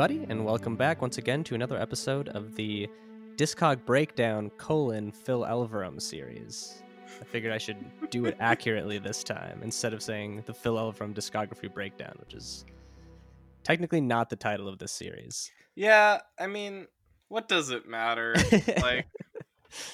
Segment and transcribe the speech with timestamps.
[0.00, 2.88] Everybody, and welcome back once again to another episode of the
[3.36, 6.82] Discog Breakdown colon Phil Elverum series.
[7.20, 7.76] I figured I should
[8.08, 12.64] do it accurately this time instead of saying the Phil Elverum Discography Breakdown, which is
[13.62, 15.50] technically not the title of this series.
[15.74, 16.86] Yeah, I mean,
[17.28, 18.34] what does it matter?
[18.80, 19.06] like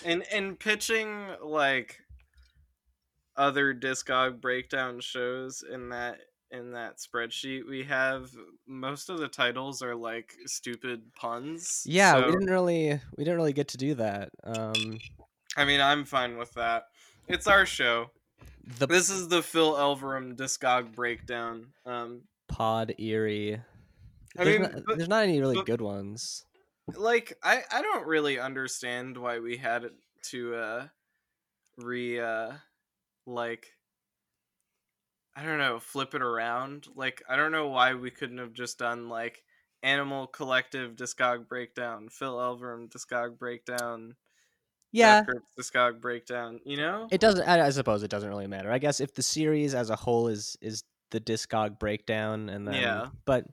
[0.04, 1.98] in in pitching like
[3.36, 8.30] other discog breakdown shows in that in that spreadsheet we have
[8.66, 13.52] most of the titles are like stupid puns Yeah, we didn't really we didn't really
[13.52, 14.30] get to do that.
[14.44, 14.98] Um,
[15.56, 16.84] i mean i'm fine with that
[17.28, 18.10] it's our show
[18.78, 23.60] the this is the phil elverum discog breakdown um Pod Eerie.
[24.38, 26.44] I There's, mean, not, but- there's not any really but- good ones.
[26.94, 29.86] like i i don't really understand why we had
[30.30, 30.86] to uh
[31.78, 32.52] re uh
[33.26, 33.66] like
[35.36, 38.78] i don't know flip it around like i don't know why we couldn't have just
[38.78, 39.42] done like
[39.82, 44.16] animal collective discog breakdown phil elverum discog breakdown
[44.92, 45.22] Yeah,
[45.58, 47.46] discog breakdown you know It doesn't.
[47.46, 48.72] I, I suppose it doesn't really matter.
[48.72, 52.74] I guess if the series as a whole is is the Discog breakdown, and then
[52.74, 53.06] Yeah.
[53.26, 53.44] But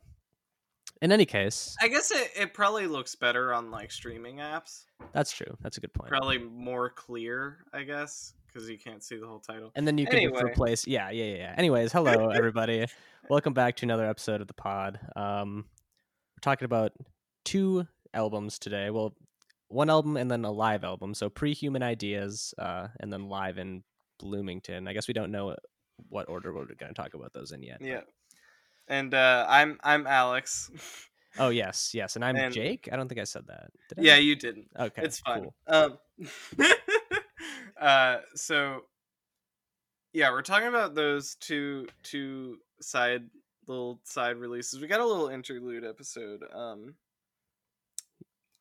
[1.02, 5.31] in any case, i guess it, it probably looks better on like streaming apps that's
[5.31, 5.58] true.
[5.61, 6.09] That's a good point.
[6.09, 10.06] probably more clear i guess because you can't see the whole title And then you
[10.06, 10.42] can Anyway.
[10.44, 10.86] replace.
[10.86, 11.56] Yeah, yeah, yeah, yeah.
[11.58, 12.86] Anyways, hello everybody.
[13.30, 15.00] Welcome back to another episode of the pod.
[15.16, 15.66] Um,
[16.36, 16.92] we're talking about
[17.45, 18.90] two albums today.
[18.90, 19.16] Well,
[19.70, 21.14] one album and then a live album.
[21.14, 23.83] So pre-human ideas, uh, and then live in
[24.20, 24.88] Bloomington.
[24.88, 25.56] I guess we don't know
[26.10, 27.77] what order we're going to talk about those in yet.
[27.80, 28.02] but- yeah
[28.89, 30.70] and uh i'm i'm alex
[31.39, 32.88] Oh yes, yes, and I'm And- Jake.
[32.92, 33.72] I don't think I said that.
[33.89, 34.02] Did I?
[34.04, 34.67] Yeah, you didn't.
[34.80, 35.02] Okay.
[35.02, 35.42] it's fine.
[35.42, 35.56] cool.
[35.67, 35.98] Um,
[37.80, 38.84] uh, so
[40.14, 43.23] yeah, we're talking about those two two side
[43.67, 44.80] little side releases.
[44.80, 46.44] We got a little interlude episode.
[46.54, 46.95] Um,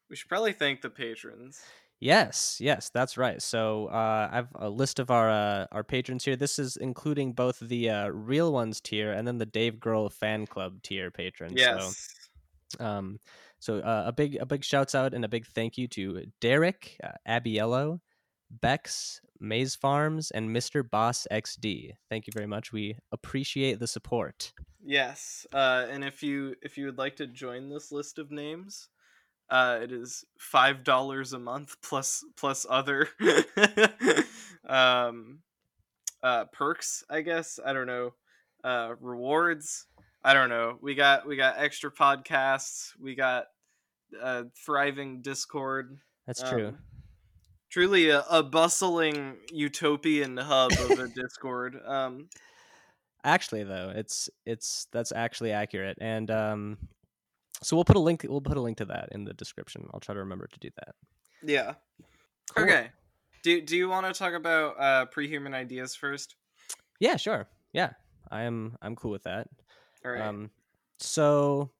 [0.08, 1.60] we should probably thank the patrons.
[2.00, 3.40] Yes, yes, that's right.
[3.40, 6.34] So uh, I've a list of our uh, our patrons here.
[6.34, 10.46] This is including both the uh, real ones tier and then the Dave Grohl fan
[10.46, 11.54] club tier patrons.
[11.56, 12.08] Yes.
[12.76, 13.20] So, um,
[13.60, 16.98] so uh, a big a big shouts out and a big thank you to Derek,
[17.04, 18.00] uh, Abiello,
[18.60, 20.88] Bex, Maze Farms, and Mr.
[20.88, 21.92] Boss XD.
[22.10, 22.72] Thank you very much.
[22.72, 24.52] We appreciate the support.
[24.84, 25.46] Yes.
[25.52, 28.88] Uh, and if you if you would like to join this list of names,
[29.50, 33.08] uh, it is five dollars a month plus plus other
[34.68, 35.40] um,
[36.22, 37.04] uh, perks.
[37.08, 38.14] I guess I don't know
[38.64, 39.86] uh, rewards.
[40.24, 40.78] I don't know.
[40.80, 42.90] We got we got extra podcasts.
[43.00, 43.46] We got
[44.20, 45.98] uh, thriving Discord.
[46.26, 46.68] That's true.
[46.68, 46.78] Um,
[47.72, 51.80] truly a, a bustling utopian hub of a Discord.
[51.84, 52.28] Um,
[53.24, 56.76] Actually, though, it's it's that's actually accurate, and um,
[57.62, 58.26] so we'll put a link.
[58.28, 59.88] We'll put a link to that in the description.
[59.94, 60.94] I'll try to remember to do that.
[61.44, 61.74] Yeah.
[62.56, 62.64] Cool.
[62.64, 62.90] Okay.
[63.44, 66.34] Do Do you want to talk about uh, pre-human ideas first?
[66.98, 67.46] Yeah, sure.
[67.72, 67.90] Yeah,
[68.30, 68.76] I am.
[68.82, 69.46] I'm cool with that.
[70.04, 70.20] All right.
[70.22, 70.50] Um,
[70.98, 71.70] so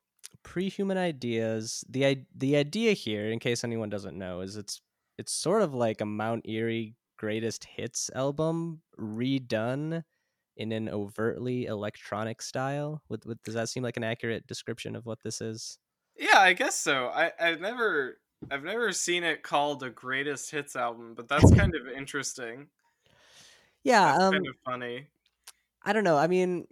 [0.44, 1.84] pre-human ideas.
[1.88, 4.80] The i- the idea here, in case anyone doesn't know, is it's
[5.22, 10.03] it's sort of like a Mount Eerie greatest hits album redone
[10.56, 13.00] in an overtly electronic style.
[13.09, 15.78] Would, would does that seem like an accurate description of what this is?
[16.19, 17.06] yeah, I guess so.
[17.06, 18.19] I I've never
[18.50, 22.66] I've never seen it called a greatest hits album, but that's kind of interesting.
[23.84, 24.12] Yeah.
[24.12, 24.33] That's Um.
[24.33, 25.06] kind of funny.
[25.84, 26.16] I don't know.
[26.16, 26.66] I mean,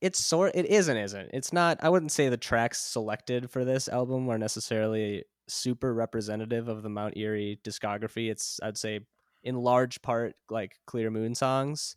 [0.00, 0.52] it's sort.
[0.54, 1.30] It is and isn't.
[1.32, 1.78] It's not.
[1.82, 6.88] I wouldn't say the tracks selected for this album are necessarily super representative of the
[6.88, 8.30] Mount Eerie discography.
[8.30, 9.00] It's I'd say
[9.42, 11.96] in large part like Clear Moon songs,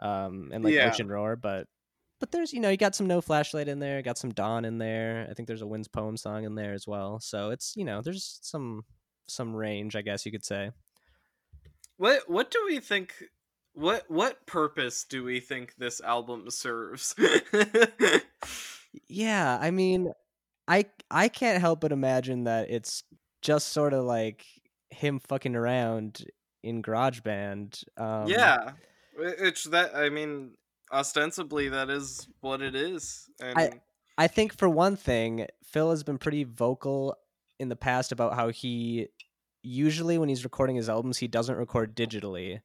[0.00, 0.88] um, and like Yeah.
[0.88, 1.36] Ocean Roar.
[1.36, 1.66] But
[2.20, 4.78] but there's you know you got some No Flashlight in there, got some Dawn in
[4.78, 5.26] there.
[5.30, 7.20] I think there's a Wind's Poem song in there as well.
[7.20, 8.84] So it's you know there's some
[9.28, 10.70] some range, I guess you could say.
[11.96, 13.14] What What do we think?
[13.74, 17.14] What What purpose do we think this album serves?
[19.08, 20.12] Yeah, I mean,
[20.68, 23.02] I I can't help but imagine that it's
[23.42, 24.44] just sort of like
[24.90, 26.24] him fucking around
[26.62, 27.84] in GarageBand.
[27.96, 28.72] Um, yeah,
[29.18, 29.94] it's that.
[29.96, 30.52] I mean,
[30.92, 33.28] ostensibly that is what it is.
[33.40, 33.80] And I
[34.18, 37.16] I think for one thing, Phil has been pretty vocal
[37.58, 39.08] in the past about how he
[39.62, 42.60] usually when he's recording his albums, he doesn't record digitally.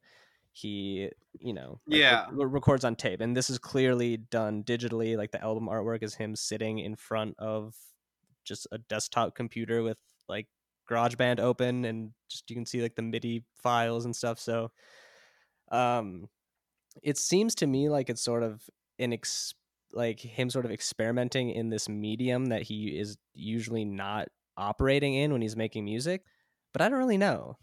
[0.52, 1.10] He,
[1.40, 2.26] you know, like, Yeah.
[2.30, 5.16] re- records on tape, and this is clearly done digitally.
[5.16, 7.74] Like the album artwork is him sitting in front of
[8.44, 9.98] just a desktop computer with
[10.28, 10.46] like
[10.90, 14.38] GarageBand open, and just you can see like the MIDI files and stuff.
[14.38, 14.70] So,
[15.70, 16.28] um,
[17.02, 18.62] it seems to me like it's sort of
[18.98, 19.54] an ex-
[19.92, 25.32] like him sort of experimenting in this medium that he is usually not operating in
[25.32, 26.22] when he's making music
[26.72, 27.56] but i don't really know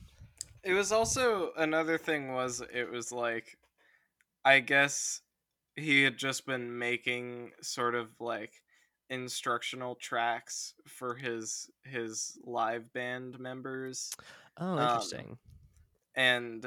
[0.64, 3.58] it was also another thing was it was like
[4.44, 5.22] I guess
[5.76, 8.61] he had just been making sort of like
[9.12, 14.10] instructional tracks for his his live band members
[14.58, 15.38] oh Um, interesting.
[16.16, 16.66] and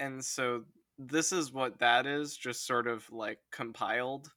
[0.00, 0.64] and so
[0.98, 4.30] this is what that is just sort of like compiled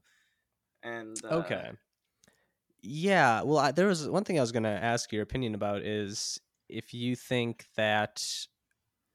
[0.84, 1.72] and uh, okay.
[2.82, 5.82] Yeah well I, there was one thing i was going to ask your opinion about
[5.82, 6.40] is
[6.70, 8.24] if you think that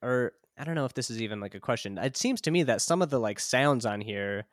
[0.02, 1.98] or i don't know if this is even like a question.
[1.98, 4.46] It seems to me that some of the like sounds on here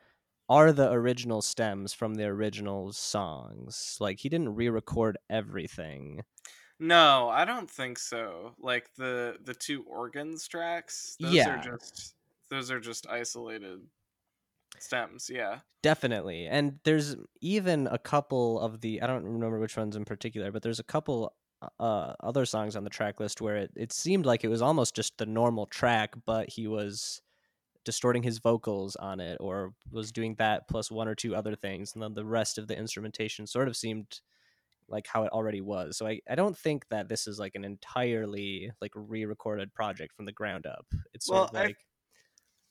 [0.50, 6.22] are the original stems from the original songs like he didn't re-record everything
[6.78, 11.46] no i don't think so like the the two organs tracks those Yeah.
[11.46, 12.16] are just
[12.48, 13.80] those are just isolated
[14.78, 16.46] stems yeah Definitely.
[16.46, 20.62] And there's even a couple of the I don't remember which ones in particular, but
[20.62, 21.34] there's a couple
[21.78, 24.94] uh other songs on the track list where it, it seemed like it was almost
[24.94, 27.22] just the normal track, but he was
[27.84, 31.94] distorting his vocals on it or was doing that plus one or two other things
[31.94, 34.20] and then the rest of the instrumentation sort of seemed
[34.88, 35.96] like how it already was.
[35.98, 40.26] So I, I don't think that this is like an entirely like re-recorded project from
[40.26, 40.86] the ground up.
[41.14, 41.78] It's sort Well, of I- like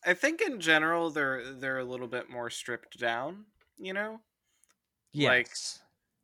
[0.05, 3.47] I think in general they're they're a little bit more stripped down,
[3.77, 4.21] you know?
[5.15, 5.81] like- yes.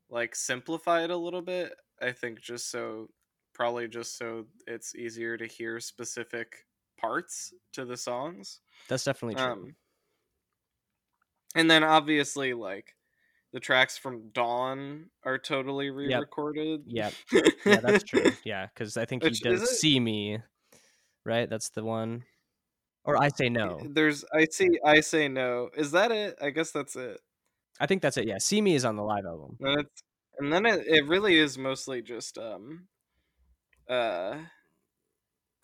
[0.09, 1.73] Like simplified a little bit.
[2.01, 3.09] I think just so
[3.53, 6.65] probably just so it's easier to hear specific
[6.97, 8.61] parts to the songs.
[8.87, 9.51] That's definitely true.
[9.51, 9.75] Um
[11.55, 12.95] and then obviously like
[13.53, 16.83] the tracks from Dawn are totally re-recorded.
[16.87, 17.13] Yep.
[17.65, 18.33] yeah, that's true.
[18.43, 20.39] Yeah, because I think he does see me,
[21.23, 21.49] right?
[21.49, 22.25] That's the one.
[23.05, 23.79] Or I say no.
[23.89, 25.69] There's I see I say no.
[25.77, 26.35] Is that it?
[26.41, 27.21] I guess that's it.
[27.79, 28.27] I think that's it.
[28.27, 29.57] Yeah, see me is on the live album.
[29.61, 29.85] And,
[30.39, 32.87] and then it, it really is mostly just um
[33.87, 34.37] uh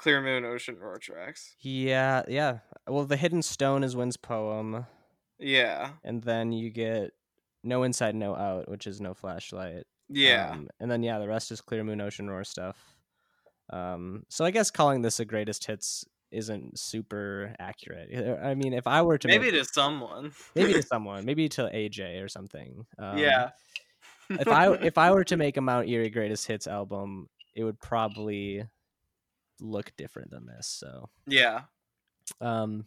[0.01, 1.55] Clear Moon Ocean Roar tracks.
[1.59, 2.59] Yeah, yeah.
[2.87, 4.87] Well, the hidden stone is Wind's Poem,
[5.37, 5.91] Yeah.
[6.03, 7.11] and then you get
[7.63, 9.83] no inside, no out, which is no flashlight.
[10.09, 10.51] Yeah.
[10.53, 12.95] Um, and then yeah, the rest is Clear Moon Ocean Roar stuff.
[13.69, 18.39] Um, so I guess calling this a greatest hits isn't super accurate.
[18.41, 20.31] I mean, if I were to maybe make, to someone.
[20.55, 22.85] maybe to someone, maybe to AJ or something.
[22.97, 23.51] Um, yeah.
[24.31, 27.79] if I if I were to make a Mount Eerie greatest hits album, it would
[27.79, 28.65] probably
[29.61, 30.67] look different than this.
[30.67, 31.65] So, Yeah.
[32.39, 32.85] um,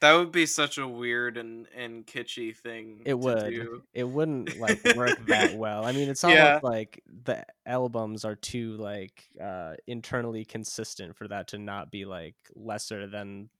[0.00, 2.98] That would be such a weird and, and kitschy thing.
[3.04, 3.82] it to would do.
[3.92, 5.84] it wouldn't like work that well.
[5.84, 6.60] I mean, it's Yeah.
[6.62, 12.36] like the albums are too like uh internally consistent for that to not be like
[12.54, 13.50] lesser than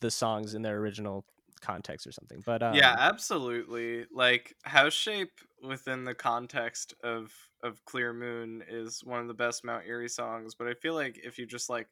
[0.00, 1.26] the songs in their original
[1.58, 2.42] context or something.
[2.44, 4.06] But um, yeah, absolutely.
[4.12, 5.32] Like House Shape
[5.62, 7.32] within the context of
[7.62, 11.18] of Clear Moon is one of the best Mount Eerie songs, but I feel like
[11.22, 11.88] if you just like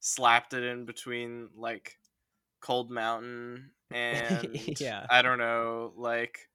[0.00, 1.98] slapped it in between like
[2.60, 4.48] Cold Mountain and
[4.80, 5.06] Yeah.
[5.10, 6.48] I don't know, like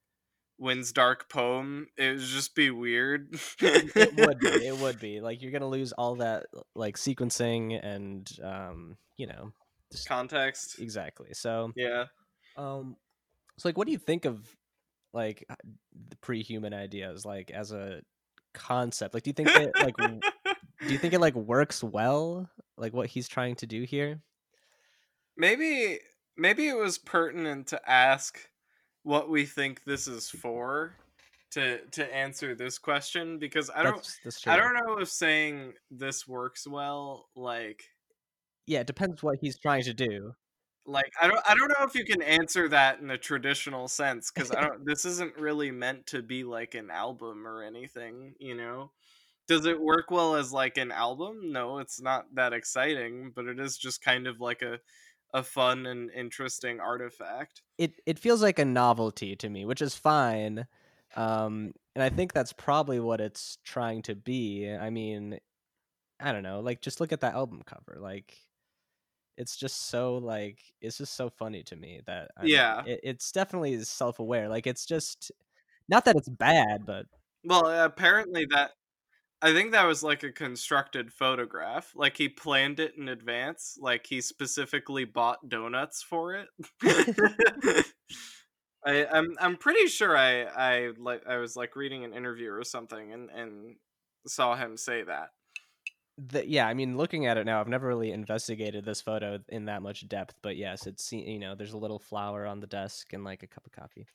[0.57, 3.33] Wind's Dark Poem, it would just be weird.
[3.61, 4.47] it would be.
[4.67, 9.51] It would be like you're gonna lose all that like sequencing and um, you know,
[9.91, 10.79] just context.
[10.79, 11.29] exactly.
[11.33, 12.05] So Yeah.
[12.55, 12.95] Um,
[13.57, 14.47] so like, what do you think of
[15.13, 15.47] like
[16.09, 18.01] the pre-human ideas, like as a
[18.53, 19.13] concept?
[19.13, 22.49] Like, do you think it like do you think it like works well?
[22.77, 24.21] Like what he's trying to do here?
[25.37, 25.99] maybe
[26.37, 28.39] maybe it was pertinent to ask
[29.03, 30.95] what we think this is for
[31.51, 34.17] to to answer this question because I don't.
[34.47, 37.83] I don't know if saying this works well like
[38.65, 40.33] Yeah, it depends what he's trying to do.
[40.85, 44.29] Like I don't I don't know if you can answer that in a traditional sense
[44.31, 48.55] cuz I don't this isn't really meant to be like an album or anything, you
[48.55, 48.91] know.
[49.47, 51.51] Does it work well as like an album?
[51.51, 54.79] No, it's not that exciting, but it is just kind of like a
[55.33, 57.61] a fun and interesting artifact.
[57.77, 60.67] It it feels like a novelty to me, which is fine.
[61.15, 64.69] Um, and I think that's probably what it's trying to be.
[64.71, 65.39] I mean,
[66.19, 66.59] I don't know.
[66.61, 67.97] Like, just look at that album cover.
[67.99, 68.37] Like,
[69.37, 72.83] it's just so like it's just so funny to me that I Yeah.
[72.83, 74.49] mean, it, it's definitely self-aware.
[74.49, 75.31] Like it's just
[75.89, 77.07] not that it's bad, but
[77.43, 78.71] Well, uh, apparently that
[79.41, 81.93] I think that was like a constructed photograph.
[81.95, 83.77] Like he planned it in advance.
[83.79, 86.49] Like he specifically bought donuts for it.
[88.85, 92.63] I, I'm I'm pretty sure I I like I was like reading an interview or
[92.63, 93.75] something and and
[94.27, 95.29] saw him say that.
[96.17, 99.65] The, yeah, I mean, looking at it now, I've never really investigated this photo in
[99.65, 103.13] that much depth, but yes, it's you know, there's a little flower on the desk
[103.13, 104.05] and like a cup of coffee.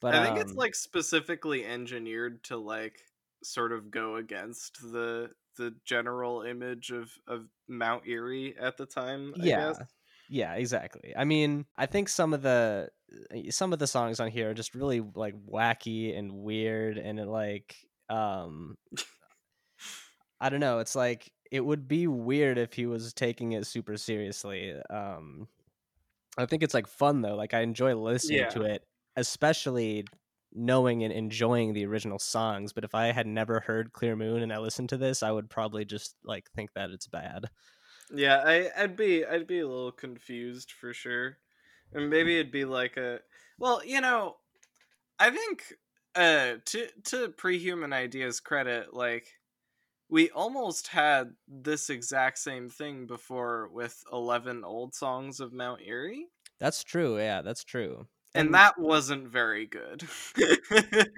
[0.00, 3.00] But I think it's um, like specifically engineered to like
[3.44, 9.34] sort of go against the the general image of of Mount Eerie at the time.
[9.40, 9.80] I yeah, guess.
[10.28, 11.14] yeah, exactly.
[11.16, 12.90] I mean, I think some of the
[13.50, 17.26] some of the songs on here are just really like wacky and weird, and it
[17.28, 17.76] like
[18.08, 18.76] um,
[20.42, 20.80] I don't know.
[20.80, 24.74] It's like it would be weird if he was taking it super seriously.
[24.90, 25.48] Um,
[26.38, 27.36] I think it's like fun though.
[27.36, 28.84] Like I enjoy listening to it,
[29.16, 30.04] especially
[30.52, 32.72] knowing and enjoying the original songs.
[32.72, 35.50] But if I had never heard Clear Moon and I listened to this, I would
[35.50, 37.46] probably just like think that it's bad.
[38.14, 41.38] Yeah, I, I'd be I'd be a little confused for sure,
[41.92, 43.20] and maybe it'd be like a
[43.58, 44.36] well, you know,
[45.18, 45.74] I think
[46.14, 49.28] uh to to pre-human ideas credit, like
[50.12, 56.26] we almost had this exact same thing before with eleven old songs of Mount Eerie,
[56.60, 57.18] That's true.
[57.18, 58.06] Yeah, that's true.
[58.34, 60.04] and that wasn't very good.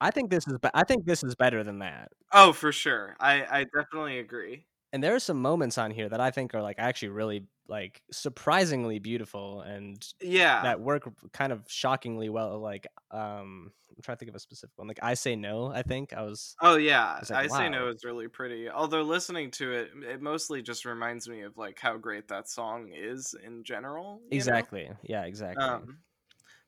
[0.00, 0.56] I think this is.
[0.58, 2.08] Be- I think this is better than that.
[2.32, 4.64] oh, for sure, I I definitely agree.
[4.92, 8.02] And there are some moments on here that I think are like actually really like
[8.12, 12.60] surprisingly beautiful and Yeah, that work kind of shockingly well.
[12.60, 14.88] Like, um, I'm trying to think of a specific one.
[14.88, 15.68] Like, I say no.
[15.68, 16.58] I think I was.
[16.62, 17.88] Oh yeah, It's like, I say no wow.
[17.88, 18.68] is really pretty.
[18.68, 22.92] Although listening to it, it mostly just reminds me of like how great that song
[22.92, 24.22] is in general.
[24.30, 24.68] you know?
[24.68, 24.90] Exactly.
[25.02, 25.24] Yeah.
[25.24, 25.80] Exactly.
[25.84, 26.02] Um,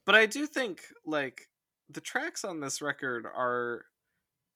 [0.07, 1.51] but I do think like
[1.91, 3.87] the tracks on this record are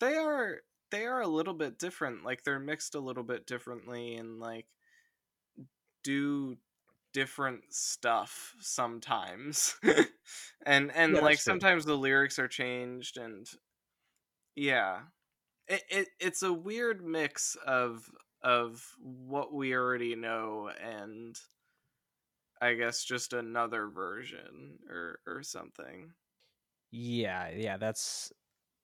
[0.01, 2.25] they are they are a little bit different.
[2.25, 4.67] Like they're mixed a little bit differently and like
[6.07, 6.59] do
[7.13, 9.77] different stuff sometimes.
[10.67, 13.49] and and Yeah, like sometimes the lyrics are changed and
[14.55, 15.07] yeah.
[15.69, 18.11] It, it it's a weird mix of
[18.43, 21.41] of what we already know and
[22.61, 26.15] I guess just another version or or something.
[26.91, 28.33] Yeah, yeah, that's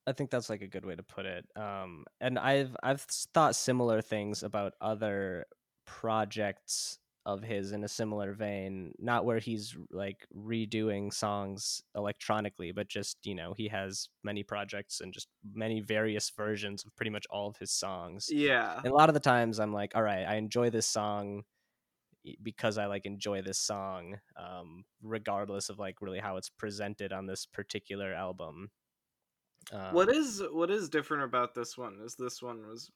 [0.07, 1.47] I think that's like a good way to put it.
[1.57, 5.47] Um and I've I've thought similar things about other
[5.87, 12.89] projects of his in a similar vein, not where he's like redoing songs electronically, but
[12.89, 17.27] just, you know, he has many projects and just many various versions of pretty much
[17.31, 18.29] all of his songs.
[18.31, 18.79] Yeah.
[18.79, 21.45] And a lot of the times I'm like, all right, I enjoy this song
[22.43, 27.27] because I like enjoy this song, um, regardless of like really how it's presented on
[27.27, 28.71] this particular album.
[29.73, 32.91] Um, what is what is different about this one is this one was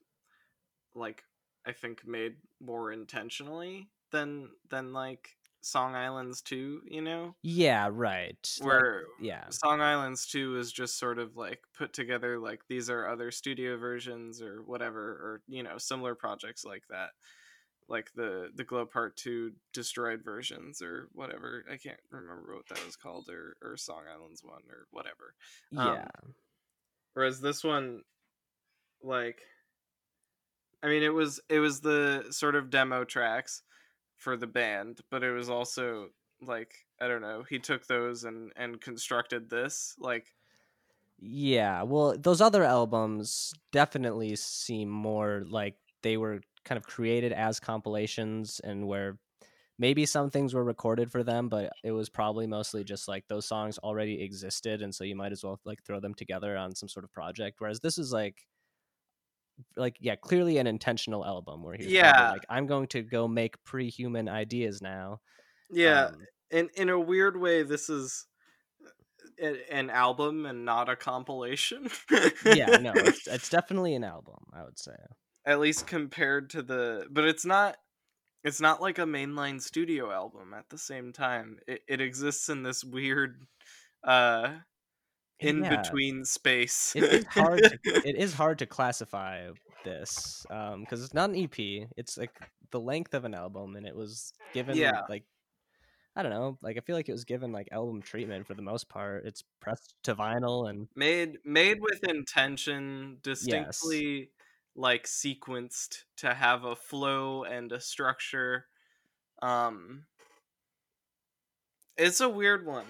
[0.97, 1.23] like
[1.65, 7.35] I think made more intentionally than than like Song Islands 2, you know?
[7.43, 8.39] Yeah, right.
[8.61, 12.89] Like, Where yeah, Song Islands 2 is just sort of like put together like these
[12.91, 17.11] are other studio versions or whatever or you know similar projects like that.
[17.89, 21.65] Like the the Glow Part 2 destroyed versions or whatever.
[21.71, 25.35] I can't remember what that was called or or Song Islands 1 or whatever.
[25.77, 26.09] Um, yeah,
[27.15, 28.03] Whereas this one
[29.03, 29.41] like
[30.83, 33.63] I mean it was it was the sort of demo tracks
[34.17, 36.11] for the band, but it was also
[36.43, 40.35] like I don't know, he took those and and constructed this like
[41.19, 41.83] yeah.
[41.83, 48.61] Well, those other albums definitely seem more like they were kind of created as compilations
[48.63, 49.19] and where
[49.79, 53.47] maybe some things were recorded for them, but it was probably mostly just like those
[53.47, 56.89] songs already existed, and so you might as well like throw them together on some
[56.89, 57.61] sort of project.
[57.61, 58.47] Whereas this is like,
[59.77, 62.31] like yeah, clearly an intentional album where he's Yeah.
[62.33, 65.21] like, I'm going to go make pre-human ideas now.
[65.71, 68.27] yeah, Um, in in a weird way this is
[69.41, 71.89] a- an album and not a compilation.
[72.45, 74.45] yeah, no, it's, it's definitely an album.
[74.53, 74.97] I would say.
[75.45, 77.77] at least compared to the but it's not
[78.45, 82.63] it's not like a mainline studio album at the same time it, it exists in
[82.63, 83.43] this weird
[84.05, 84.57] uh
[85.41, 85.83] in Yeah.
[85.83, 89.51] between space it is hard to, it is hard to classify
[89.85, 91.59] this um because it's not an ep
[91.97, 92.31] it's like
[92.71, 95.03] the length of an album and it was given Yeah.
[95.09, 95.25] like
[96.17, 98.63] i don't know like i feel like it was given like album treatment for the
[98.63, 104.31] most part it's pressed to vinyl and made made with intention distinctly
[104.75, 108.67] like sequenced to have a flow and a structure
[109.43, 110.07] Um,
[111.97, 112.85] it's a weird one.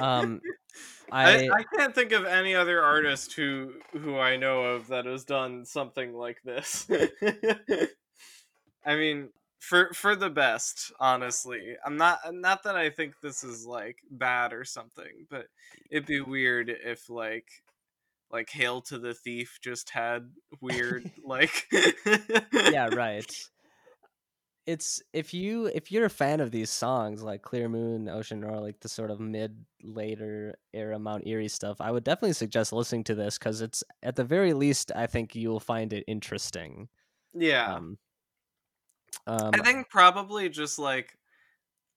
[0.00, 0.40] Um,
[1.12, 5.04] I, I, I can't think of any other artist who who I know of that
[5.04, 6.88] has done something like this.
[8.84, 9.28] I mean,
[9.60, 11.76] for for the best, honestly.
[11.84, 15.46] I'm not not that I think this is like bad or something, but
[15.90, 17.48] it'd be weird if like
[18.30, 21.68] like Hail to the Thief just had weird like
[22.52, 23.30] yeah, right.
[24.64, 28.60] It's if you if you're a fan of these songs like Clear Moon, Ocean Roar,
[28.60, 33.02] like the sort of mid later era Mount Eerie stuff, I would definitely suggest listening
[33.04, 36.88] to this because it's at the very least I think you'll find it interesting.
[37.34, 37.74] Yeah.
[37.74, 37.98] Um,
[39.26, 41.18] um, I think probably just like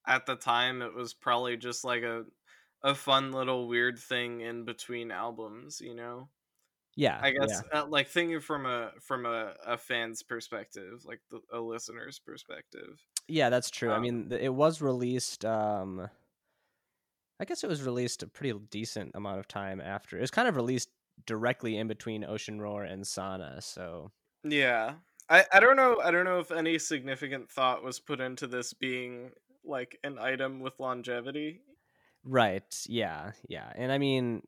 [0.08, 2.26] at the time it was probably just like a
[2.84, 6.30] a fun little weird thing in between albums, you know.
[6.96, 7.82] Yeah, I guess yeah.
[7.82, 13.06] uh, like thinking from a from a, a fan's perspective, like the, a listener's perspective.
[13.28, 13.92] Yeah, that's true.
[13.92, 15.46] I Um, mean, it was released.
[15.46, 16.10] Um,
[17.40, 20.18] I guess it was released a pretty decent amount of time after.
[20.18, 20.90] It was kind of released
[21.26, 23.62] directly in between Ocean Roar and Sauna.
[23.64, 24.12] So
[24.44, 24.96] Yeah.
[25.30, 28.74] I, I don't know I don't know if any significant thought was put into this
[28.74, 29.32] being
[29.64, 31.64] like an item with longevity.
[32.24, 34.44] right, yeah, yeah, and I mean,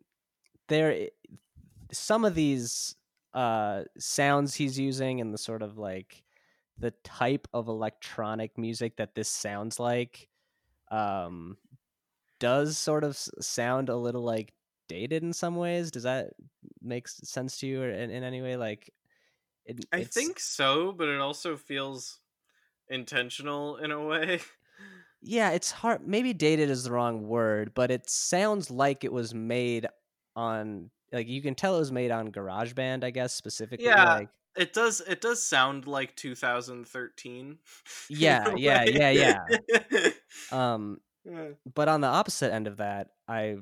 [0.68, 1.12] there i-
[1.91, 2.96] some of these
[3.34, 6.24] uh sounds he's using and the sort of like
[6.77, 10.29] the type of electronic music that this sounds like
[10.91, 11.58] um
[12.39, 14.53] does sort of sound a little like
[14.88, 16.32] dated in some ways does that
[16.82, 18.94] make sense to you or in, in any way like
[19.65, 22.22] it, I think so, but it also feels
[22.89, 24.39] intentional in a way.
[25.22, 29.34] yeah it's hard maybe dated is the wrong word but it sounds like it was
[29.34, 29.88] made
[30.36, 34.06] on like you can tell it was made on GarageBand I guess specifically Yeah.
[34.06, 37.60] like It does it does sound like 2013.
[38.10, 39.50] Yeah, Yeah, yeah, yeah,
[40.52, 41.54] um Yeah.
[41.74, 43.58] but on the opposite end of that, I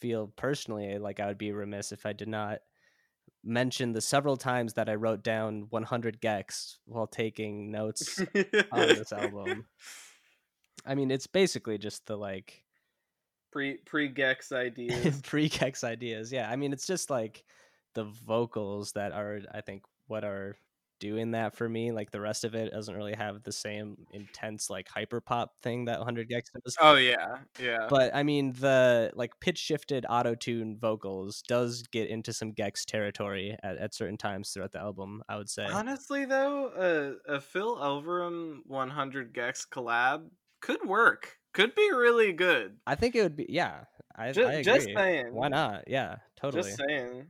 [0.00, 2.60] feel personally like I would be remiss if I did not
[3.44, 8.24] mention the several times that I wrote down 100 gecs while taking notes
[8.72, 9.66] on this album.
[10.84, 12.64] I mean, it's basically just the like
[13.50, 15.20] pre pre gecs ideas.
[15.24, 16.32] pre gecs ideas.
[16.32, 17.44] Yeah, I mean, it's just like
[17.94, 20.56] the vocals that are, I think, what are
[20.98, 21.92] doing that for me.
[21.92, 25.86] Like the rest of it doesn't really have the same intense like hyper pop thing
[25.86, 26.76] that 100 gecs does.
[26.80, 27.86] Oh yeah, yeah.
[27.88, 32.84] but I mean the like pitch shifted auto tune vocals does get into some gecs
[32.84, 35.22] territory at, at certain times throughout the album.
[35.28, 35.66] I would say.
[35.66, 40.28] Honestly, though, a a Phil Elverum 100 gecs collab
[40.60, 41.36] could work.
[41.56, 42.76] Could be really good.
[42.86, 43.84] I think it would be yeah.
[44.14, 44.62] I, Ju- I agree.
[44.62, 45.32] just saying.
[45.32, 45.84] Why not?
[45.86, 46.64] Yeah, totally.
[46.64, 47.28] Just saying.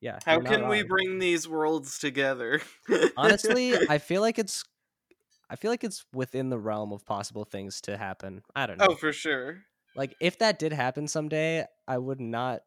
[0.00, 0.18] yeah.
[0.26, 2.60] How can we bring these worlds together?
[3.16, 4.64] Honestly, I feel like it's.
[5.48, 8.42] I feel like it's within the realm of possible things to happen.
[8.56, 8.92] I don't oh, know.
[8.94, 9.58] oh, for sure.
[9.94, 12.62] like if that did happen someday, I would not.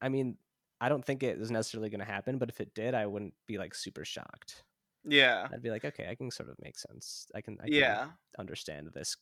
[0.00, 0.36] I mean,
[0.80, 3.34] I don't think it is necessarily going to happen, but if it did, I wouldn't
[3.48, 4.62] be like super shocked.
[5.04, 5.48] Yeah.
[5.52, 7.26] I'd be like, okay, I can sort of make sense.
[7.34, 8.06] I can, I can Yeah.
[8.38, 9.16] understand this,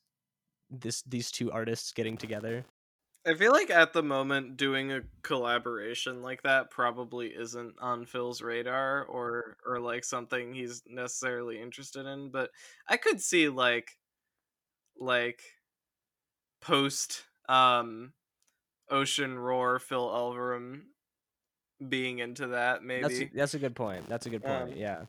[0.71, 2.65] this these two artists getting together.
[3.27, 8.41] I feel like at the moment doing a collaboration like that probably isn't on Phil's
[8.41, 12.51] radar or or like something he's necessarily interested in, but
[12.89, 13.99] I could see like
[14.99, 15.43] like
[16.63, 18.13] post um
[18.91, 20.83] Ocean Roar Phil Elverum
[21.87, 23.03] being into that maybe.
[23.03, 24.09] That's that's a good point.
[24.09, 24.73] That's a good point.
[24.73, 25.03] Um, yeah,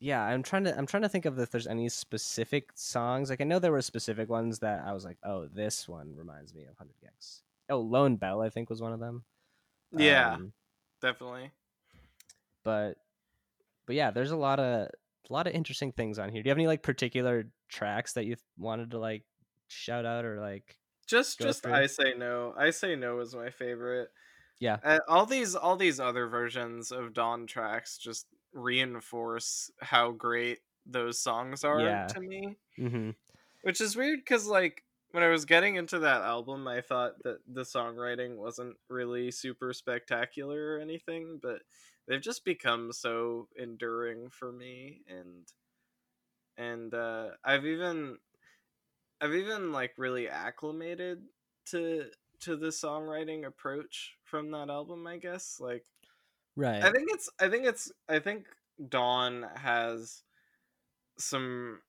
[0.00, 0.22] yeah.
[0.22, 3.30] I'm trying to I'm trying to think of if there's any specific songs.
[3.30, 6.52] Like I know there were specific ones that I was like, oh, this one reminds
[6.54, 7.42] me of Hundred gecs.
[7.68, 9.22] Oh, Lone Bell, I think was one of them.
[9.96, 10.52] yeah, Um,
[11.00, 11.52] definitely.
[12.64, 12.94] but
[13.86, 16.42] but yeah, there's a lot of a lot of interesting things on here.
[16.42, 19.24] Do you have any like particular tracks that you wanted to like
[19.68, 20.76] shout out or like?
[21.06, 21.72] Just just through?
[21.74, 22.54] I say no.
[22.56, 24.10] I say no is my favorite.
[24.60, 24.76] Yeah.
[24.84, 31.20] Uh, all these all these other versions of Dawn tracks just reinforce how great those
[31.20, 32.08] songs are Yeah.
[32.08, 32.58] to me.
[32.78, 33.10] Mm-hmm.
[33.62, 37.40] Which is weird cuz like when I was getting into that album, I thought that
[37.46, 41.62] the songwriting wasn't really super spectacular or anything, but
[42.06, 45.52] they've just become so enduring for me and
[46.56, 48.18] and uh I've even
[49.20, 51.26] I've even like really acclimated
[51.66, 52.10] to
[52.40, 55.60] to the songwriting approach from that album, I guess.
[55.60, 55.84] Like
[56.56, 56.82] Right.
[56.82, 58.46] I think it's I think it's I think
[58.88, 60.22] Dawn has
[61.18, 61.82] some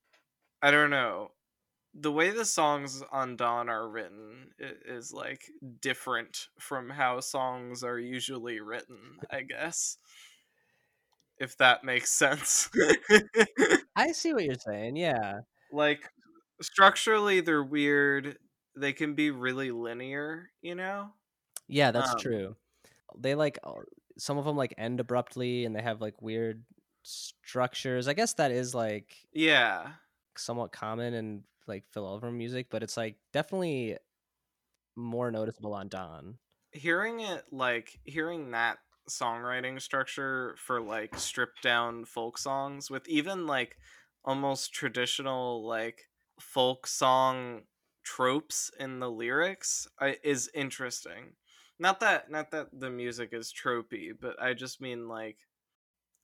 [0.62, 1.32] I don't know.
[1.94, 5.44] The way the songs on Dawn are written is like
[5.82, 9.98] different from how songs are usually written, I guess.
[11.38, 12.70] If that makes sense.
[13.96, 14.96] I see what you're saying.
[14.96, 15.42] Yeah.
[15.72, 16.10] like
[16.62, 18.38] structurally they're weird.
[18.76, 21.14] They can be really linear, you know?
[21.68, 22.56] Yeah, that's Um, true.
[23.18, 23.60] They like
[24.22, 26.64] some of them like end abruptly and they have like weird
[27.04, 28.08] structures.
[28.08, 29.94] I guess that is like Yeah.
[30.38, 33.98] somewhat common in like Phil Elverum music, but it's like definitely
[34.96, 36.40] more noticeable on Dawn.
[36.74, 38.80] Hearing it like hearing that
[39.10, 43.78] songwriting structure for like stripped down folk songs with even like
[44.24, 47.64] almost traditional like folk song
[48.04, 51.36] tropes in the lyrics I, is interesting.
[51.82, 55.40] Not that not that the music is tropey, but I just mean like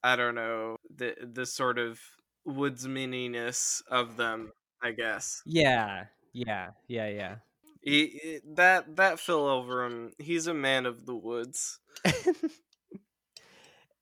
[0.03, 2.01] I don't know the the sort of
[2.47, 4.53] woodsmaniness of them.
[4.81, 7.39] I guess Yeah, yeah, yeah, yeah.
[7.81, 11.79] he, he- that that Phil Elverum, he's a man of the woods.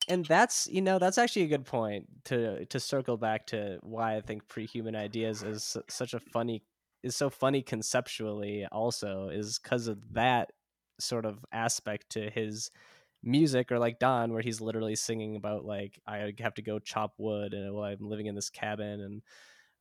[0.07, 4.15] and that's you know that's actually a good point to to circle back to why
[4.17, 6.63] I think pre-human ideas is such a funny
[7.03, 10.51] is so funny conceptually also is because of that
[10.99, 12.71] sort of aspect to his
[13.23, 17.15] music or like Dawn where he's literally singing about like I have to go chop
[17.17, 19.01] wood and well, I'm living in this cabin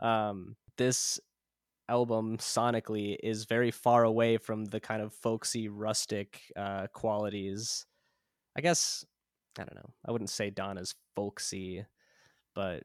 [0.00, 1.20] and um this
[1.88, 7.86] album sonically is very far away from the kind of folksy rustic uh qualities
[8.56, 9.04] I guess
[9.58, 9.94] I don't know.
[10.06, 11.86] I wouldn't say Dawn is folksy,
[12.54, 12.84] but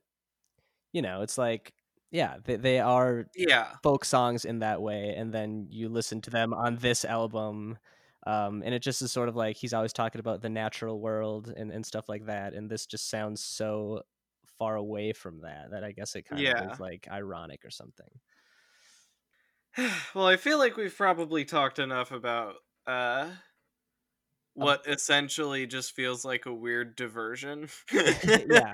[0.94, 1.74] you know, it's like
[2.12, 6.30] yeah, they they are Yeah, folk songs in that way, and then you listen to
[6.32, 7.78] them on this album,
[8.30, 11.52] um, and it just is sort of like he's always talking about the natural world
[11.56, 14.04] and and stuff like that, and this just sounds so
[14.60, 18.10] far away from that that I guess it kind of is like ironic or something.
[20.14, 23.30] well, I feel like we've probably talked enough about uh
[24.54, 27.70] what essentially just feels like a weird diversion.
[27.92, 28.74] Yeah.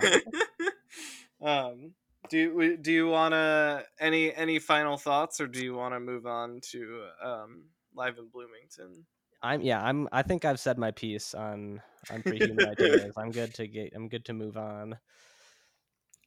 [1.41, 1.93] um
[2.29, 6.25] do do you want to any any final thoughts or do you want to move
[6.25, 9.05] on to um live in Bloomington?
[9.41, 13.13] I'm yeah, I'm I think I've said my piece on on pre-human ideas.
[13.17, 14.99] I'm good to get I'm good to move on.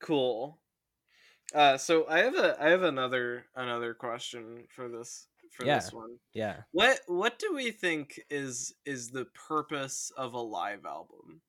[0.01, 0.61] Cool.
[1.55, 5.71] Uh so I have a I have another another question for this for Yeah.
[5.71, 6.18] this one.
[6.35, 6.64] Yeah.
[6.73, 11.42] What what do we think is is the purpose of a live album?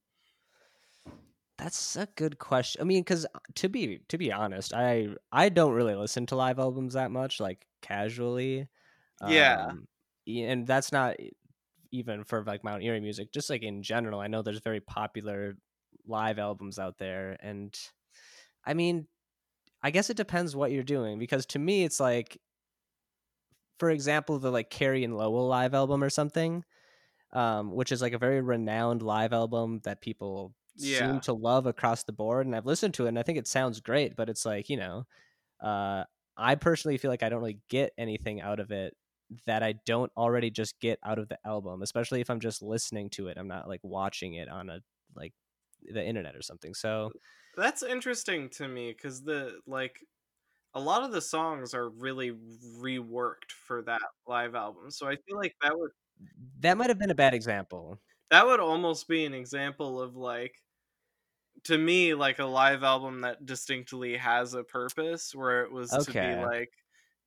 [1.58, 2.82] That's a good question.
[2.82, 6.58] I mean, because to be to be honest, I I don't really listen to live
[6.58, 8.70] albums that much, like casually.
[9.24, 9.56] Yeah.
[9.68, 9.88] Um,
[10.28, 11.18] and that's not
[11.92, 13.32] even for like Mount Eerie music.
[13.32, 15.58] Just like in general, I know there's very popular
[16.08, 17.78] live albums out there, and
[18.66, 19.08] I mean,
[19.84, 21.20] I guess it depends what you're doing.
[21.20, 22.40] Because to me, it's like,
[23.80, 26.64] for example, the like Carrie and Lowell live album or something,
[27.34, 31.00] um, which is like a very renowned live album that people Yeah.
[31.00, 32.46] seem to love across the board.
[32.48, 34.16] And I've listened to it, and I think it sounds great.
[34.16, 35.06] But it's like you know,
[35.62, 36.06] uh,
[36.38, 38.96] I personally feel like I don't really get anything out of it
[39.46, 43.10] that I don't already just get out of the album, especially if I'm just listening
[43.12, 43.38] to it.
[43.38, 44.82] I'm not like watching it on a
[45.16, 45.34] like
[45.84, 46.74] the internet or something.
[46.74, 47.12] So
[47.56, 50.00] That's interesting to me cuz the like
[50.74, 54.92] a lot of the songs are really reworked for that live album.
[54.92, 55.92] So I feel like that would
[56.60, 58.00] that might have been a bad example.
[58.32, 60.56] that would almost be an example of like
[61.66, 66.14] to me like a live album that distinctly has a purpose where it was to
[66.14, 66.72] be like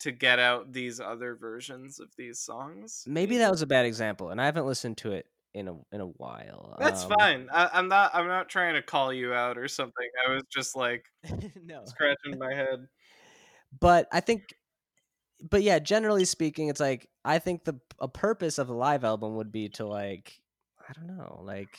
[0.03, 3.05] to get out these other versions of these songs.
[3.07, 6.01] Maybe that was a bad example, and I haven't listened to it in a in
[6.01, 6.77] a while.
[6.79, 7.49] That's Um, fine.
[7.53, 8.15] I, I'm not.
[8.15, 10.09] I'm not trying to call you out or something.
[10.27, 11.05] I was just like
[11.63, 12.87] no, scratching my head.
[13.81, 14.55] but I think,
[15.41, 19.37] but yeah, generally speaking, it's like I think the a purpose of a live album
[19.37, 20.41] would be to like
[20.89, 21.79] I don't know, like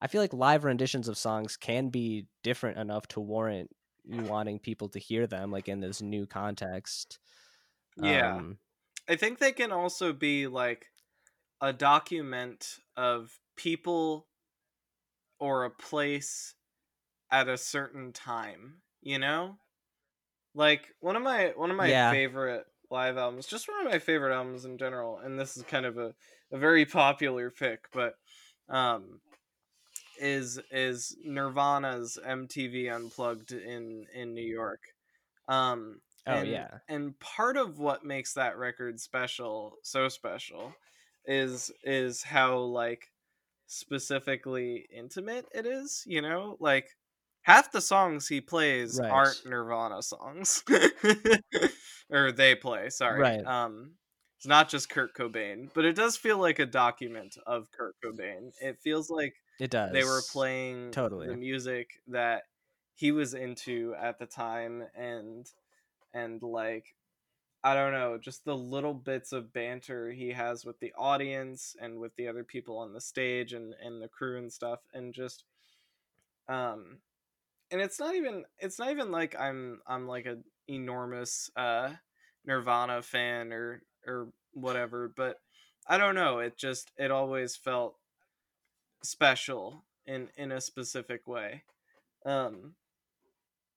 [0.00, 3.70] I feel like live renditions of songs can be different enough to warrant
[4.04, 7.18] wanting people to hear them, like in this new context.
[7.96, 8.42] Yeah.
[8.42, 8.58] Um,
[9.08, 10.92] I think they can also be like
[11.60, 14.28] a document of people
[15.38, 16.54] or a place
[17.30, 18.82] at a certain time.
[19.02, 19.58] You know,
[20.54, 21.94] like one of my one of my Yeah.
[21.94, 25.86] favorite live albums, just one of my favorite albums in general, and this is kind
[25.86, 26.14] of a,
[26.52, 28.16] a very popular pick, but
[28.68, 29.20] um
[30.18, 34.80] is is Nirvana's MTV Unplugged in in New York.
[35.48, 36.78] Um Oh, and, yeah.
[36.88, 40.74] and part of what makes that record special, so special,
[41.26, 43.12] is is how like
[43.66, 46.04] specifically intimate it is.
[46.06, 46.96] You know, like
[47.42, 49.10] half the songs he plays Right.
[49.10, 50.62] aren't Nirvana songs,
[52.10, 52.90] or they play.
[52.90, 53.44] Sorry, Right.
[53.44, 53.96] Um,
[54.38, 58.52] it's not just Kurt Cobain, but it does feel like a document of Kurt Cobain.
[58.60, 59.92] It feels like it does.
[59.92, 61.28] they were playing Totally.
[61.28, 62.44] the music that
[62.94, 65.50] he was into at the time and
[66.12, 66.94] and like
[67.66, 71.98] I don't know, just the little bits of banter he has with the audience and
[71.98, 75.44] with the other people on the stage and and the crew and stuff and just
[76.48, 76.98] um
[77.70, 80.38] and it's not even it's not even like I'm I'm like a
[80.68, 81.90] enormous uh
[82.44, 85.40] Nirvana fan or or whatever, but
[85.88, 87.96] I don't know, it just it always felt
[89.04, 91.64] special in in a specific way.
[92.26, 92.76] Um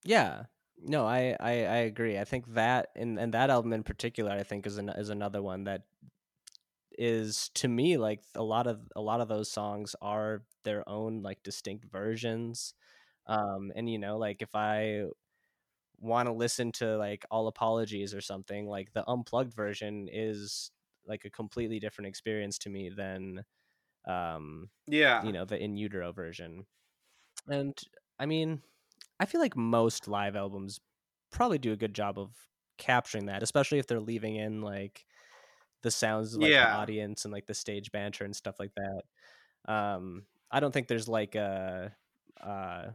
[0.04, 0.46] Yeah.
[0.80, 2.18] No, I, I I agree.
[2.18, 5.42] I think that and and that album in particular, I think is an, is another
[5.42, 5.86] one that
[6.92, 11.22] is to me like a lot of a lot of those songs are their own
[11.22, 12.74] like distinct versions.
[13.26, 15.04] Um, and you know, like if I
[15.98, 20.72] want to listen to like all apologies or something, like the unplugged version is
[21.06, 23.44] like a completely different experience to me than
[24.08, 25.22] um yeah.
[25.22, 26.66] you know the in utero version.
[27.46, 27.78] And
[28.18, 28.62] i mean
[29.20, 30.80] i feel like most live albums
[31.30, 32.30] probably do a good job of
[32.78, 35.04] capturing that especially if they're leaving in like
[35.82, 39.72] the sounds of like the audience and like the stage banter and stuff like that.
[39.72, 41.92] Um i don't think there's like a
[42.40, 42.86] uh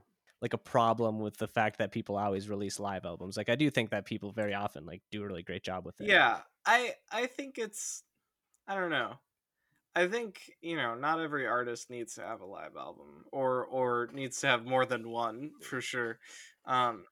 [0.41, 3.38] like a problem with the fact that people always release live albums.
[3.38, 5.99] Like i do think that people very often like do a really great job with
[6.02, 6.08] it.
[6.08, 8.04] Yeah, I I think it's
[8.67, 9.19] I don't know.
[9.95, 14.08] I think, you know, not every artist needs to have a live album or or
[14.12, 16.19] needs to have more than one for sure.
[16.65, 17.06] Um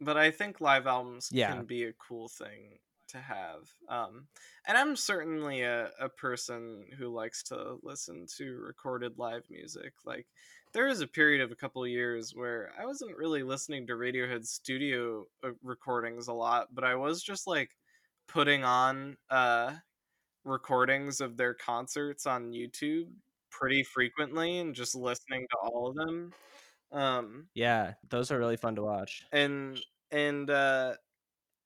[0.00, 1.42] but I think live albums Yeah.
[1.44, 3.68] can be a cool thing to have.
[3.88, 4.28] Um
[4.66, 9.94] and I'm certainly a, a person who likes to listen to recorded live music.
[10.04, 10.28] Like
[10.72, 13.94] there was a period of a couple of years where I wasn't really listening to
[13.94, 17.76] Radiohead studio uh, recordings a lot, but I was just like
[18.28, 19.78] putting on uh
[20.48, 23.10] recordings of their concerts on YouTube
[23.50, 26.32] pretty frequently and just listening to all of them.
[26.92, 29.78] Um yeah those are really fun to watch and
[30.10, 30.94] and uh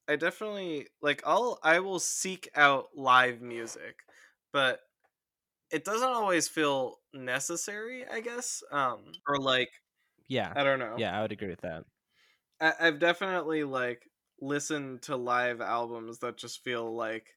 [0.09, 4.01] I definitely like I'll I will seek out live music,
[4.53, 4.81] but
[5.71, 8.62] it doesn't always feel necessary, I guess.
[8.73, 9.71] Um or like
[10.29, 10.97] yeah I don't know.
[10.97, 11.85] yeah i would agree with that
[12.61, 14.09] I, I've definitely like
[14.40, 17.37] listened to live albums that just feel like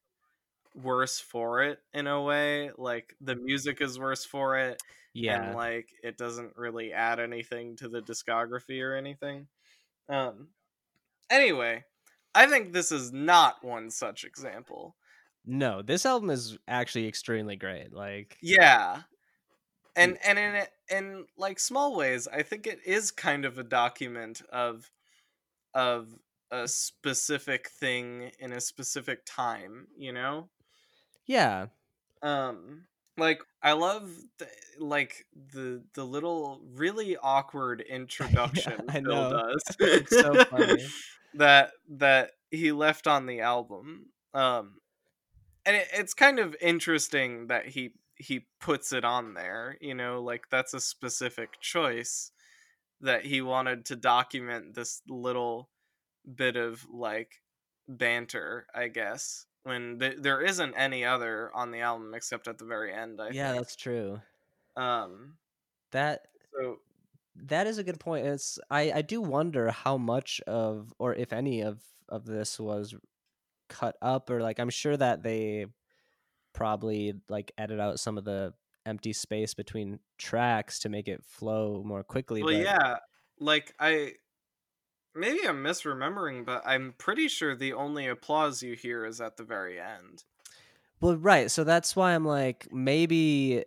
[0.76, 2.72] worse for it in a way.
[2.78, 4.82] Like the music is worse for it,
[5.14, 9.48] yeah and like it doesn't really add anything to the discography or anything.
[10.10, 10.50] Um.
[11.30, 11.86] Anyway,
[12.36, 14.96] I think this is not one such example.
[15.46, 17.94] No, this album is actually extremely great.
[17.94, 19.04] Like, Yeah.
[19.96, 23.64] And and in it in like small ways, I think it is kind of a
[23.64, 24.92] document of
[25.74, 26.20] of
[26.52, 30.50] a specific thing in a specific time, you know?
[31.26, 31.68] Yeah,
[32.22, 39.26] Um like I love the, like the the little really awkward introduction I Phil know.
[39.26, 39.64] does.
[39.80, 40.94] It's so funny.
[41.34, 44.12] that that he left on the album.
[44.34, 44.80] Um
[45.66, 50.22] and it, it's kind of interesting that he he puts it on there, you know,
[50.24, 52.32] like that's a specific choice
[53.02, 55.70] that he wanted to document this little
[56.36, 57.44] bit of like
[57.88, 59.48] banter, I guess.
[59.66, 63.32] When th- there isn't any other on the album except at the very end, I
[63.32, 63.64] yeah, think.
[63.64, 64.22] that's true.
[64.78, 65.38] Um
[65.92, 66.80] That so
[67.36, 68.28] that is a good point.
[68.28, 72.94] It's I I do wonder how much of or if any of of this was
[73.70, 75.66] cut up or like I'm sure that they
[76.54, 78.54] probably like edit out some of the
[78.86, 82.44] empty space between tracks to make it flow more quickly.
[82.44, 82.98] well but yeah,
[83.40, 84.14] like I
[85.16, 89.44] maybe I'm misremembering, but I'm pretty sure the only applause you hear is at the
[89.44, 90.24] very end.
[91.02, 91.50] Well, right.
[91.52, 93.64] So that's why I'm like, maybe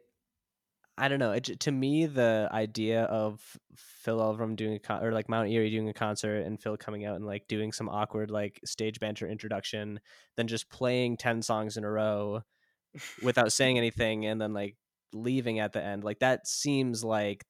[0.99, 1.33] I don't know.
[1.33, 3.41] It, to me, the idea of
[3.77, 7.05] Phil Elverum doing a con- or like Mount Eerie doing a concert and Phil coming
[7.05, 10.01] out and like doing some awkward like stage banter introduction,
[10.37, 12.43] then just playing ten songs in a row
[13.23, 14.77] without saying anything, and then like
[15.13, 17.45] leaving at the end, like that seems like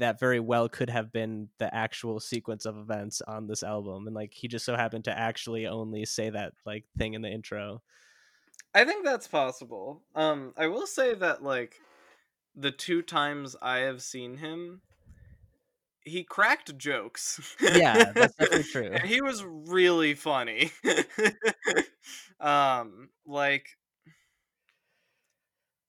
[0.00, 4.14] that very well could have been the actual sequence of events on this album, and
[4.14, 7.82] like he just so happened to actually only say that like thing in the intro.
[8.74, 10.02] I think that's possible.
[10.14, 11.80] Um, I will say that like
[12.54, 14.82] the two times I have seen him,
[16.04, 17.56] he cracked jokes.
[17.60, 18.90] Yeah, that's definitely true.
[18.92, 20.72] and he was really funny.
[22.40, 23.68] um, like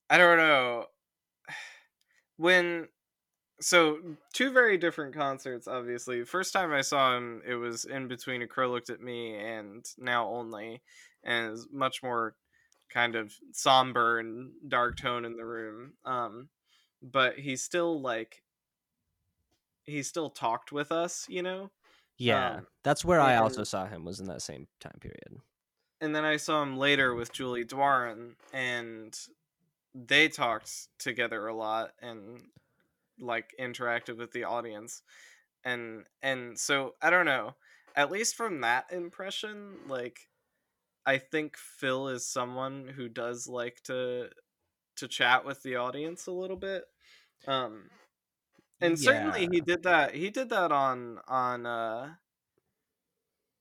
[0.10, 0.86] I don't know
[2.38, 2.88] when.
[3.62, 4.00] So
[4.34, 5.68] two very different concerts.
[5.68, 9.36] Obviously, first time I saw him, it was in between a crow looked at me
[9.36, 10.82] and now only,
[11.24, 12.36] and is much more
[12.90, 15.94] kind of somber and dark tone in the room.
[16.06, 16.50] Um,
[17.02, 18.44] but he still like
[19.84, 21.72] he still talked with us, you know.
[22.18, 25.42] Yeah, Um, that's where I also saw him was in that same time period.
[26.00, 29.18] and then I saw him later with Julie Doiron, and
[29.94, 32.50] they talked together a lot and
[33.22, 35.02] like interacted with the audience,
[35.64, 37.56] and and so I don't know.
[37.96, 40.30] At least from that impression, like
[41.06, 44.30] I think Phil is someone who does like to
[44.98, 46.84] to chat with the audience a little bit.
[47.48, 47.90] Um
[48.80, 52.16] and certainly he did that he did that on on uh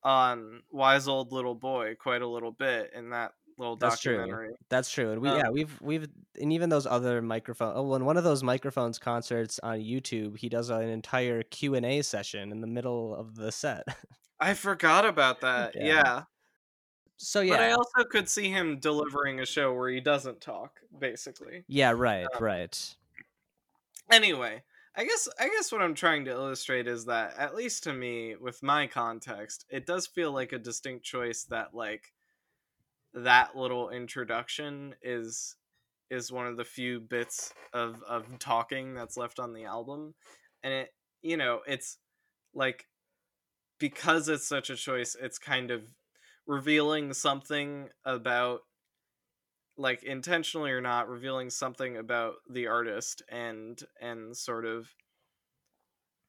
[0.02, 4.54] on Wise Old Little Boy quite a little bit in that little That's true.
[4.68, 5.12] That's true.
[5.12, 6.08] And we Um, yeah, we've we've
[6.40, 10.48] and even those other microphone oh, in one of those microphones concerts on YouTube, he
[10.48, 13.84] does an entire Q&A session in the middle of the set.
[14.40, 15.74] I forgot about that.
[15.76, 15.84] Yeah.
[15.84, 16.22] Yeah.
[17.18, 17.56] So yeah.
[17.56, 21.64] But I also could see him delivering a show where he doesn't talk, basically.
[21.68, 22.94] Yeah, right, Um, right.
[24.10, 24.62] anyway
[24.96, 28.34] i guess i guess what i'm trying to illustrate is that at least to me
[28.34, 32.12] with my context it does feel like a distinct choice that like
[33.14, 35.56] that little introduction is
[36.10, 40.14] is one of the few bits of of talking that's left on the album.
[40.62, 40.88] And it
[41.22, 41.98] you know it's
[42.54, 42.86] like
[43.78, 45.82] because it's such a choice it's kind of
[46.46, 48.60] revealing something about
[49.76, 54.88] like intentionally or not revealing something about the artist and and sort of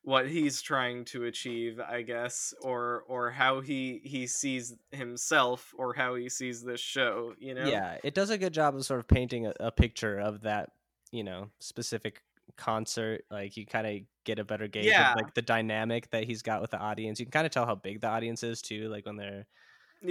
[0.04, 5.94] what he's trying to achieve i guess or or how he he sees himself or
[5.94, 9.00] how he sees this show you know Yeah, it does a good job of sort
[9.00, 10.72] of painting a, a picture of that,
[11.12, 12.24] you know, specific
[12.58, 13.26] concert.
[13.30, 15.00] Like you kind of get a better gauge Yeah.
[15.00, 17.20] of like the dynamic that he's got with the audience.
[17.20, 19.46] You can kind of tell how big the audience is too, like when they're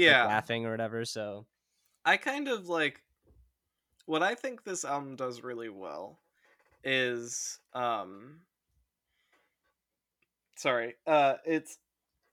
[0.07, 1.05] like, yeah laughing or whatever.
[1.07, 1.47] So
[2.05, 3.03] I kind of like
[4.07, 6.21] what I think this album does really well
[6.85, 8.43] is um
[10.61, 11.79] sorry, uh it's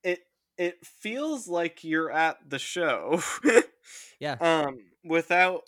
[0.03, 0.19] it
[0.57, 3.21] it feels like you're at the show.
[4.19, 4.39] Yeah.
[4.39, 5.63] Um without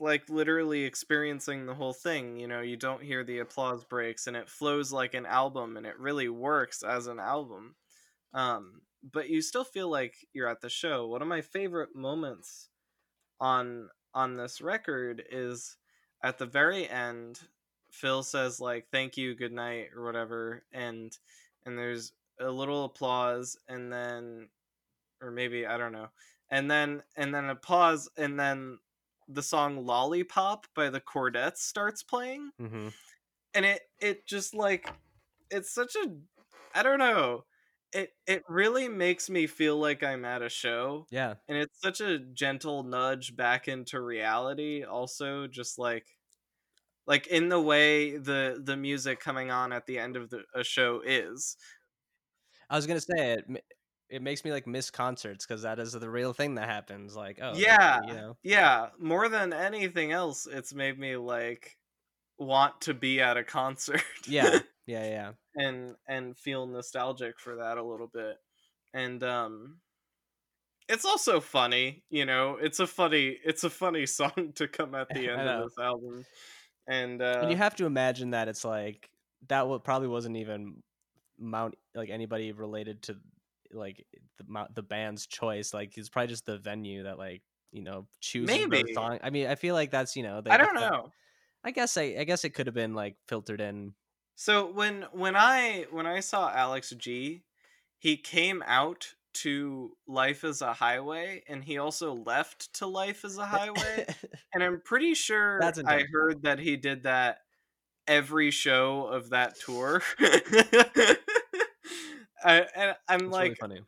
[0.00, 4.36] like literally experiencing the whole thing, you know, you don't hear the applause breaks and
[4.36, 7.76] it flows like an album and it really works as an album.
[8.34, 8.82] Um
[9.12, 11.06] but you still feel like you're at the show.
[11.06, 12.70] One of my favorite moments
[13.40, 15.76] on on this record is
[16.22, 17.40] at the very end
[17.94, 21.16] phil says like thank you good night or whatever and
[21.64, 24.48] and there's a little applause and then
[25.22, 26.08] or maybe i don't know
[26.50, 28.78] and then and then a pause and then
[29.28, 32.88] the song lollipop by the chordettes starts playing hmm
[33.54, 34.92] and it it just like
[35.50, 36.08] it's such a
[36.74, 37.44] i don't know
[37.92, 42.00] it it really makes me feel like i'm at a show yeah, and it's such
[42.00, 46.13] a gentle nudge back into reality also just like
[47.06, 50.64] like in the way the the music coming on at the end of the a
[50.64, 51.56] show is
[52.70, 53.44] I was gonna say it.
[54.10, 57.16] It makes me like miss concerts because that is the real thing that happens.
[57.16, 61.76] Like, oh, like, yeah you know, yeah more than anything else it's made me like
[62.38, 65.32] want to be at a concert yeah, yeah, yeah.
[65.56, 68.36] and and feel nostalgic for that a little bit
[68.92, 69.76] and um
[70.88, 75.08] it's also funny you know it's a funny it's a funny song to come at
[75.14, 76.24] the end of this album
[76.86, 79.10] and uh and you have to imagine that it's like
[79.48, 80.82] that probably wasn't even
[81.38, 83.16] mount like anybody related to
[83.72, 84.06] like
[84.38, 87.42] the mount the band's choice like it's probably just the venue that like
[87.72, 88.94] you know chooses the Maybe.
[88.94, 89.18] song.
[89.22, 91.10] I mean i feel like that's you know they i don't that- know.
[91.64, 93.94] I guess i i guess it could have been like filtered in.
[94.36, 97.44] So when when I when I saw Alex G,
[97.98, 103.38] he came out to Life as a Highway and he also left to Life as
[103.38, 104.06] a Highway.
[104.54, 107.38] and I'm pretty sure That's I heard that he did that
[108.06, 110.02] every show of that tour.
[112.44, 113.80] I, and I'm it's like really funny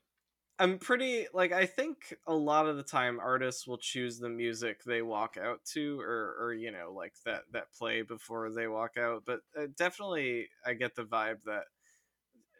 [0.58, 4.82] I'm pretty like I think a lot of the time artists will choose the music
[4.84, 8.96] they walk out to or or you know like that that play before they walk
[8.96, 11.64] out but uh, definitely I get the vibe that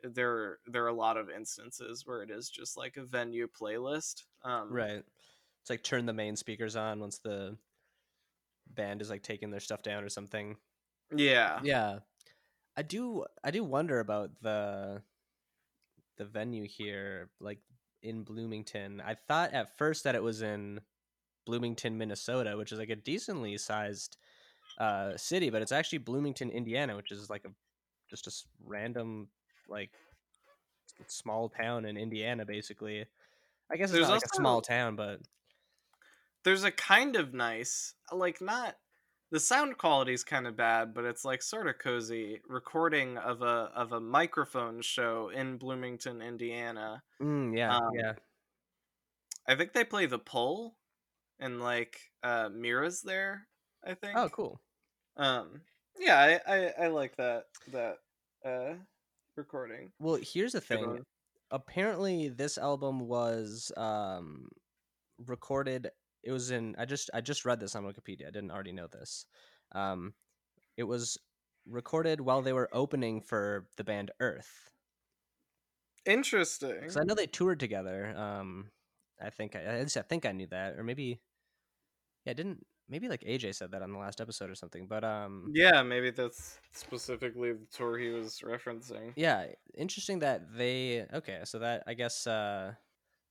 [0.03, 4.23] there there are a lot of instances where it is just like a venue playlist
[4.45, 5.03] um right.
[5.63, 7.57] It's like turn the main speakers on once the
[8.73, 10.57] band is like taking their stuff down or something.
[11.15, 11.59] Yeah.
[11.63, 11.99] Yeah.
[12.77, 15.03] I do i do wonder about the
[16.19, 17.59] the venue here like
[18.03, 19.03] in bloomington.
[19.05, 20.81] I thought at first that it was in
[21.47, 24.17] bloomington minnesota which is like a decently sized
[24.79, 27.51] uh city but it's actually bloomington indiana which is like a
[28.11, 28.33] just a
[28.65, 29.29] random
[29.69, 29.91] like
[31.07, 33.05] small town in indiana basically
[33.71, 35.21] i guess it's There's not like a small town but
[36.45, 38.77] there's a kind of nice like not
[39.31, 43.43] the sound quality is kind of bad but it's like sort of cozy recording of
[43.43, 48.13] a of a microphone show in bloomington indiana mm, yeah Um, yeah
[49.47, 50.77] I think they play the pull,
[51.39, 53.47] and like uh Mirah's there.
[53.85, 54.17] I think.
[54.17, 54.61] Oh, cool.
[55.17, 55.63] Um.
[55.99, 57.99] Yeah, I I, I like that that
[58.45, 58.75] uh
[59.37, 59.91] recording.
[59.99, 61.05] Well, here's the thing.
[61.51, 64.49] Apparently, this album was um,
[65.27, 65.91] recorded.
[66.25, 66.75] It was in.
[66.79, 68.27] I just I just read this on Wikipedia.
[68.27, 69.27] I didn't already know this.
[69.73, 70.15] Um,
[70.77, 71.19] it was
[71.69, 74.71] recorded while they were opening for the band Earth.
[76.05, 76.75] Interesting.
[76.81, 78.15] Because I know they toured together.
[78.17, 78.71] Um,
[79.21, 81.21] I think I, at least I think I knew that, or maybe,
[82.25, 84.87] yeah, I didn't maybe like AJ said that on the last episode or something.
[84.87, 89.13] But um, Yeah, maybe that's specifically the tour he was referencing.
[89.17, 91.41] yeah, interesting that they okay.
[91.45, 92.75] So that I guess uh,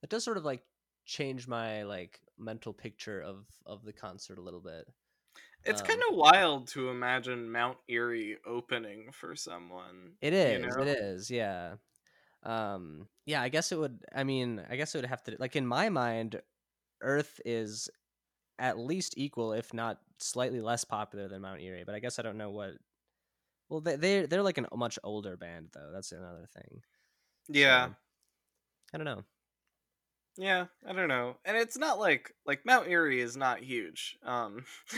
[0.04, 0.64] it does sort of like
[1.06, 4.86] change my like mental picture of of the concert a little bit.
[5.64, 10.14] It's Um, kind of wild to imagine Mount Eerie opening for someone.
[10.22, 10.62] It is.
[10.62, 10.82] You know?
[10.84, 11.32] It is.
[11.32, 11.76] Yeah.
[12.44, 13.08] Um.
[13.26, 13.42] Yeah.
[13.42, 14.06] I guess it would.
[14.14, 15.36] I mean, I guess it would have to.
[15.40, 16.42] Like in my mind,
[17.02, 17.90] Earth is
[18.60, 21.84] at least equal, if not slightly less popular than Mount Eerie.
[21.86, 22.72] But I guess I don't know what.
[23.70, 25.90] Well, they they they're like a much older band though.
[25.92, 26.82] That's another thing.
[27.48, 27.90] Yeah.
[28.94, 29.24] I don't know.
[30.38, 31.38] Yeah, I don't know.
[31.46, 34.18] And it's not like like Mount Eerie is not huge.
[34.24, 34.66] Um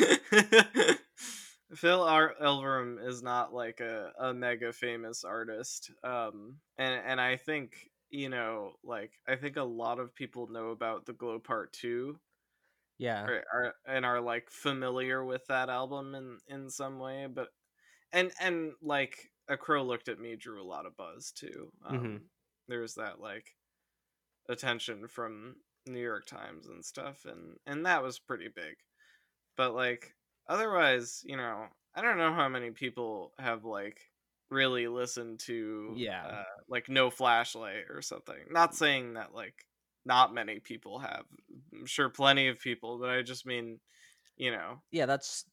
[1.75, 5.91] Phil Ar- Elverum is not like a, a mega famous artist.
[6.03, 10.69] Um and and I think, you know, like I think a lot of people know
[10.69, 12.19] about the Glow Part 2
[12.99, 13.29] Yeah.
[13.29, 17.49] are, are and are like familiar with that album in in some way, but
[18.13, 21.71] and and like A Crow Looked at Me drew a lot of buzz too.
[21.85, 22.29] Um Mhm.
[22.69, 23.55] there was that like
[24.49, 28.75] attention from New York Times and stuff and and that was pretty big.
[29.57, 30.15] But like
[30.47, 34.01] otherwise, you know, I don't know how many people have like
[34.49, 36.29] really listened to Yeah.
[36.29, 38.47] uh, like No Flashlight or something.
[38.49, 39.65] Not saying that like
[40.07, 41.23] not many people have.
[41.73, 43.79] I'm sure plenty of people, but I just mean,
[44.37, 45.05] you know, Yeah.
[45.05, 45.45] That's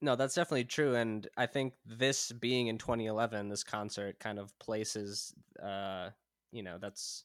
[0.00, 0.16] no.
[0.16, 0.94] That's definitely true.
[0.94, 5.34] And I think this being in 2011, this concert kind of places.
[5.60, 6.10] Uh,
[6.52, 7.24] you know, that's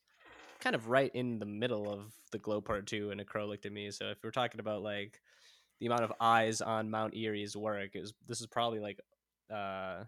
[0.60, 3.66] kind of right in the middle of the Glow Part Two and A Crow Looked
[3.66, 3.92] at Me.
[3.92, 5.22] So if we're talking about like
[5.80, 9.00] the amount of eyes on Mount Eerie's work, is this is probably like
[9.52, 10.04] uh,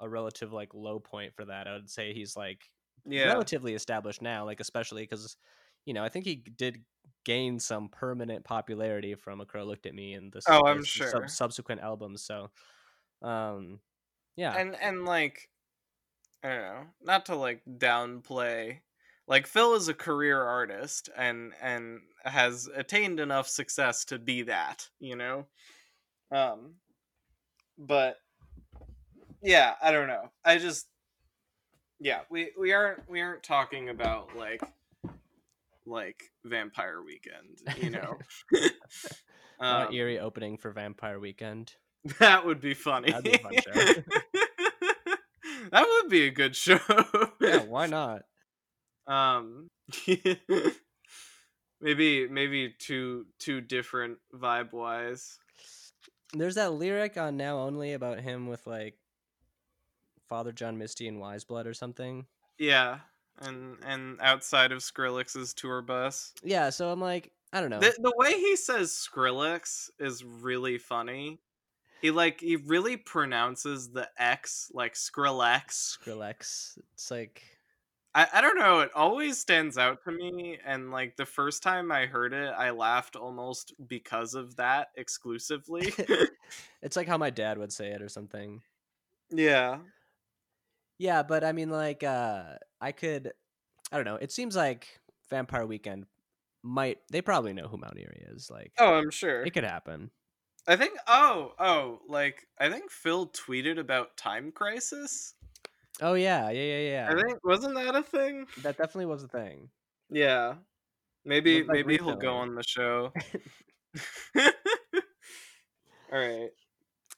[0.00, 1.66] a relative like low point for that.
[1.66, 2.70] I would say he's like
[3.06, 3.26] yeah.
[3.26, 5.36] relatively established now, like especially because
[5.84, 6.84] you know I think he did
[7.24, 11.10] gain some permanent popularity from A Crow Looked at Me and the Oh, I'm sure.
[11.10, 12.22] sub- subsequent albums.
[12.22, 12.50] So,
[13.22, 13.80] um,
[14.36, 15.48] yeah, and and like
[16.42, 18.80] I don't know, not to like downplay
[19.26, 24.88] like Phil is a career artist and and has attained enough success to be that,
[25.00, 25.46] you know.
[26.30, 26.76] Um
[27.78, 28.18] but
[29.42, 30.30] yeah, I don't know.
[30.44, 30.88] I just
[32.00, 34.62] yeah, we we aren't we aren't talking about like
[35.86, 38.18] like Vampire Weekend, you know.
[39.60, 41.74] Um, Eerie opening for Vampire Weekend.
[42.18, 43.12] that would be funny.
[43.12, 44.02] That'd be fun show.
[45.70, 46.80] that would be a good show.
[47.40, 48.22] Yeah, why not?
[49.06, 49.68] um
[51.80, 55.38] maybe maybe two two different vibe wise.
[56.32, 58.96] There's that lyric on Now Only about him with like
[60.28, 62.26] Father John Misty and Wise Blood or something.
[62.58, 62.98] Yeah.
[63.40, 66.32] And and outside of Skrillex's tour bus.
[66.42, 67.80] Yeah, so I'm like, I don't know.
[67.80, 71.40] The the way he says Skrillex is really funny.
[72.00, 75.98] He like he really pronounces the X like Skrillex.
[75.98, 76.78] Skrillex.
[76.94, 77.42] It's like
[78.14, 81.90] I, I don't know, it always stands out to me and like the first time
[81.90, 85.92] I heard it, I laughed almost because of that exclusively.
[86.82, 88.62] it's like how my dad would say it or something.
[89.30, 89.78] yeah.
[90.98, 93.32] Yeah, but I mean, like, uh, I could,
[93.92, 94.16] I don't know.
[94.16, 96.06] It seems like Vampire Weekend
[96.62, 98.50] might, they probably know who Mount Eerie is.
[98.50, 99.42] Like, Oh, I'm sure.
[99.42, 100.10] it could happen.
[100.66, 105.34] I think oh, oh, like I think Phil tweeted about Time Crisis.
[106.00, 107.10] Oh, yeah, yeah, yeah, yeah.
[107.12, 108.46] I think wasn't that a thing?
[108.62, 109.68] that definitely was a thing.
[110.10, 110.54] Yeah.
[111.24, 113.12] Maybe like maybe he'll go on the show.
[116.12, 116.50] All right.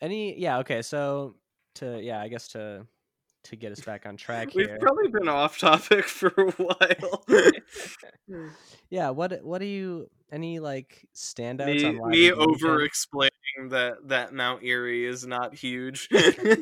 [0.01, 0.83] Any, yeah, okay.
[0.83, 1.37] So,
[1.77, 2.87] to, yeah, I guess to,
[3.47, 4.79] to get us back on track We've here.
[4.81, 7.25] probably been off topic for a while.
[8.91, 13.31] yeah, what, what do you, any, like, standouts me on me over explaining
[13.69, 16.09] that that Mount Eerie is not huge.
[16.15, 16.57] uh,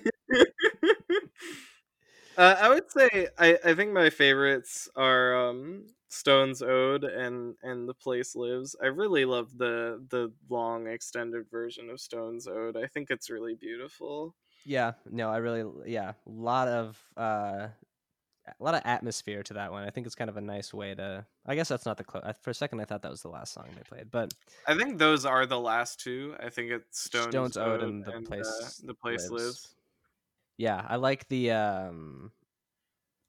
[2.36, 7.94] I would say I, I think my favorites are um, Stone's Ode and and The
[7.94, 8.76] Place Lives.
[8.80, 12.76] I really love the the long extended version of Stone's Ode.
[12.76, 14.34] I think it's really beautiful.
[14.64, 17.68] Yeah, no, I really, yeah, a lot of, uh,
[18.46, 19.84] a lot of atmosphere to that one.
[19.84, 21.24] I think it's kind of a nice way to.
[21.46, 22.80] I guess that's not the clo- for a second.
[22.80, 24.34] I thought that was the last song they played, but
[24.66, 26.34] I think those are the last two.
[26.38, 29.44] I think it's Stones, Stones Ode and The uh, Place the place Lives.
[29.44, 29.74] lives.
[30.58, 32.32] yeah, I like the um.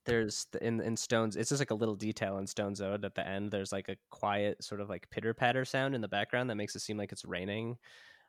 [0.06, 1.36] There's the, in in Stones.
[1.36, 3.52] It's just like a little detail in Stones Ode at the end.
[3.52, 6.76] There's like a quiet sort of like pitter patter sound in the background that makes
[6.76, 7.78] it seem like it's raining.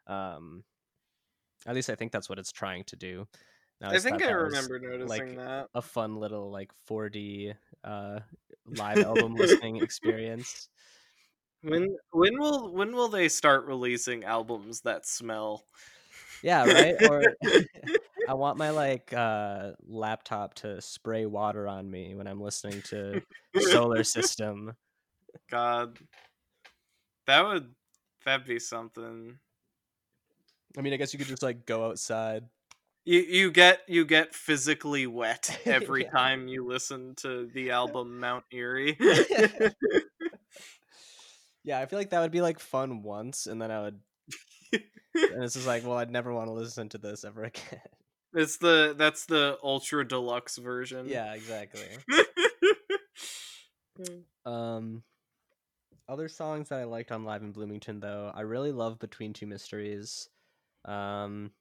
[0.06, 0.62] Um,
[1.66, 3.26] at least I think that's what it's trying to do.
[3.80, 5.68] And I think I was remember noticing like, that.
[5.74, 7.54] a fun little like 4D
[7.84, 8.20] uh
[8.66, 10.68] live album listening experience.
[11.62, 15.64] When when will when will they start releasing albums that smell?
[16.42, 16.94] Yeah, right.
[17.10, 17.34] Or
[18.28, 23.22] I want my like uh laptop to spray water on me when I'm listening to
[23.58, 24.74] Solar System.
[25.50, 25.98] God,
[27.26, 27.74] that would
[28.24, 29.38] that'd be something.
[30.76, 32.44] I mean, I guess you could just like go outside.
[33.04, 36.10] You you get you get physically wet every Yeah.
[36.10, 38.96] time you listen to the album Mount Eerie.
[41.64, 43.98] Yeah, I feel like that would be like fun once, and then I would.
[44.72, 47.80] and it's just like, well, I'd never want to listen to this ever again.
[48.34, 51.08] it's the that's the ultra deluxe version.
[51.08, 51.88] yeah, exactly.
[54.44, 55.02] Um,
[56.08, 59.46] other songs that I liked on Live in Bloomington, though, I really love Between Two
[59.46, 60.28] Mysteries.
[60.86, 61.52] Um,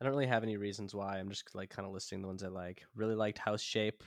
[0.00, 1.18] I don't really have any reasons why.
[1.18, 2.84] I'm just like kind of listing the ones I like.
[2.94, 4.02] Really liked House Shape.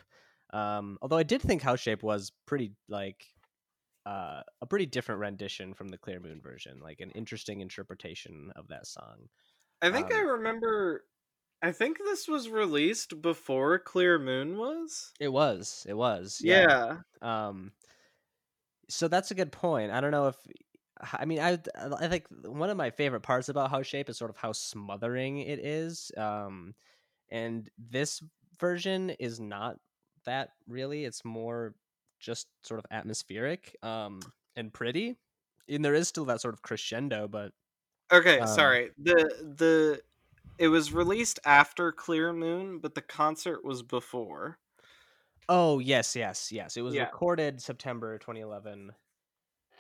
[0.52, 3.26] Um, although I did think House Shape was pretty like
[4.06, 8.68] uh, a pretty different rendition from the Clear Moon version, like an interesting interpretation of
[8.70, 9.30] that song.
[9.82, 11.06] I think I Um, remember.
[11.62, 15.14] I think this was released before Clear Moon was.
[15.20, 16.98] It was, it was, Yeah.
[17.22, 17.72] Um,
[18.90, 19.92] so that's a good point.
[19.92, 20.36] I don't know if
[21.02, 24.30] I mean I I think one of my favorite parts about House Shape is sort
[24.32, 26.12] of how smothering it is.
[26.18, 26.76] Um,
[27.30, 28.22] and this
[28.60, 29.80] version is not
[30.26, 31.06] that really.
[31.06, 31.76] It's more
[32.20, 35.18] just sort of atmospheric um and pretty.
[35.70, 37.54] And there is still that sort of crescendo, but
[38.12, 38.92] Okay, Um, sorry.
[38.98, 39.16] The
[39.58, 40.04] the
[40.58, 44.60] it was released after Clear Moon, but the concert was before.
[45.50, 46.78] oh yes, yes, yes.
[46.78, 47.00] It was Yeah.
[47.00, 48.94] recorded September 2011.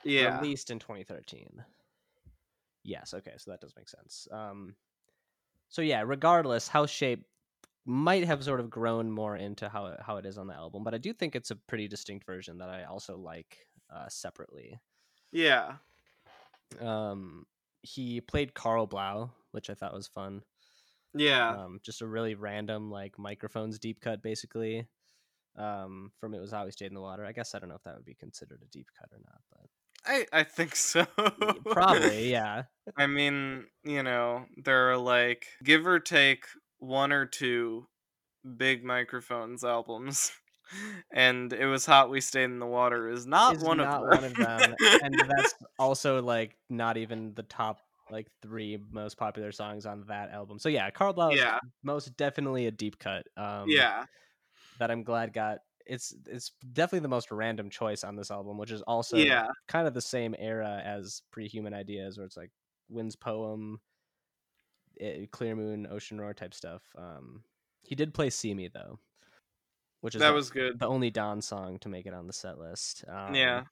[0.05, 0.39] Yeah.
[0.39, 1.63] released in 2013.
[2.83, 4.27] Yes, okay, so that does make sense.
[4.31, 4.75] Um,
[5.69, 7.25] so yeah, regardless, House Shape
[7.85, 10.83] might have sort of grown more into how it, how it is on the album,
[10.83, 14.79] but I do think it's a pretty distinct version that I also like uh, separately.
[15.31, 15.77] Yeah.
[16.79, 17.45] Um,
[17.81, 20.41] he played Karl Blau, which I thought was fun.
[21.13, 21.55] Yeah.
[21.55, 24.87] Um, just a really random like microphones deep cut, basically.
[25.57, 27.25] Um, from it was how we stayed in the water.
[27.25, 29.41] I guess I don't know if that would be considered a deep cut or not,
[29.51, 29.69] but
[30.05, 31.05] I I think so.
[31.65, 32.63] probably, yeah.
[32.97, 36.45] I mean, you know, there are like give or take
[36.79, 37.87] one or two
[38.57, 40.31] big microphones albums.
[41.13, 44.09] And it was hot we stayed in the water is not is one not of
[44.09, 44.09] them.
[44.09, 49.51] one of them, and that's also like not even the top like three most popular
[49.51, 50.57] songs on that album.
[50.57, 51.59] So yeah, Karl Blau yeah.
[51.83, 53.27] most definitely a deep cut.
[53.37, 54.05] Um, Yeah.
[54.79, 55.59] that I'm glad got.
[55.85, 59.47] It's it's definitely the most random choice on this album, which is also Yeah.
[59.67, 62.51] kind of the same era as Pre-Human Ideas, where it's like
[62.89, 63.81] Wind's poem,
[64.99, 66.83] eh, Clear Moon, Ocean Roar type stuff.
[66.97, 67.43] Um,
[67.83, 68.99] he did play "See Me" though,
[70.01, 70.79] which is That the- was good.
[70.79, 73.05] the only Dawn song to make it on the set list.
[73.07, 73.65] Um, Yeah.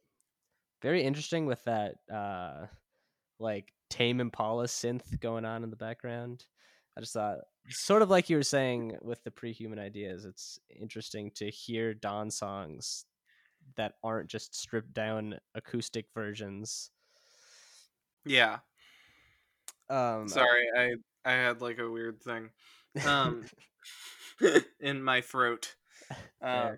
[0.81, 2.67] very interesting with that uh
[3.39, 6.47] like Tame Impala synth going on in the background.
[6.97, 7.39] I just thought
[7.69, 12.29] sort of like you were saying with the pre-human ideas, it's interesting to hear Dawn
[12.29, 13.05] songs
[13.77, 16.91] that aren't just stripped down acoustic versions.
[18.25, 18.59] Yeah.
[19.89, 22.51] Um Sorry, I I had like a weird thing
[23.05, 23.45] um
[24.79, 25.75] in my throat.
[26.41, 26.77] Um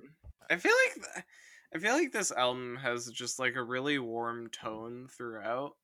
[0.50, 1.26] I feel like th-
[1.74, 5.76] I feel like this album has just like a really warm tone throughout.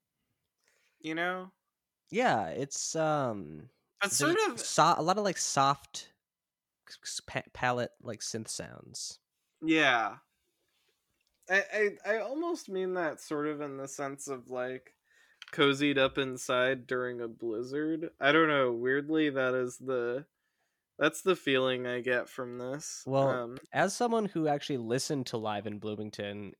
[0.99, 1.51] You know?
[2.09, 3.69] yeah, it's um
[4.01, 6.09] But sort of so- a lot of like soft
[7.27, 9.19] pa- palette like synth sounds.
[9.61, 10.15] yeah.
[11.49, 11.63] I,
[12.05, 14.93] I I almost mean that sort of in the sense of like
[15.51, 18.09] cozied up inside during a blizzard.
[18.21, 20.25] I don't know, weirdly that is the
[20.97, 23.03] that's the feeling I get from this.
[23.05, 26.53] Well, um, as someone who actually listened to live in Bloomington,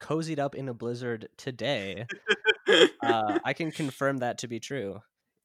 [0.00, 2.06] cozied up in a blizzard today,
[3.04, 5.02] uh, I can confirm that to be true.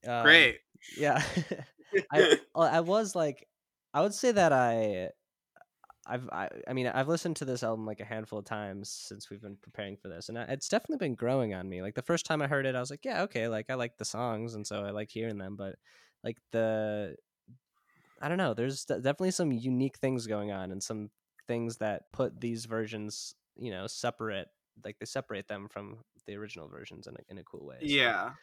[0.08, 0.60] Um, great.
[0.96, 1.24] Yeah,
[2.12, 2.26] I
[2.56, 3.48] I was like,
[3.94, 5.12] I would say that I,
[6.08, 9.30] I've I, I mean I've listened to this album like a handful of times since
[9.30, 11.82] we've been preparing for this, and I, it's definitely been growing on me.
[11.82, 13.98] Like the first time I heard it, I was like, yeah, okay, like I like
[13.98, 15.76] the songs, and so I like hearing them, but
[16.24, 17.18] like the
[18.22, 18.54] I don't know.
[18.54, 21.12] There's definitely some unique things going on, and some
[21.48, 24.50] things that put these versions, you know, separate.
[24.84, 27.86] Like they separate them from the original versions in a, in a cool way.
[27.88, 28.36] So, Yeah.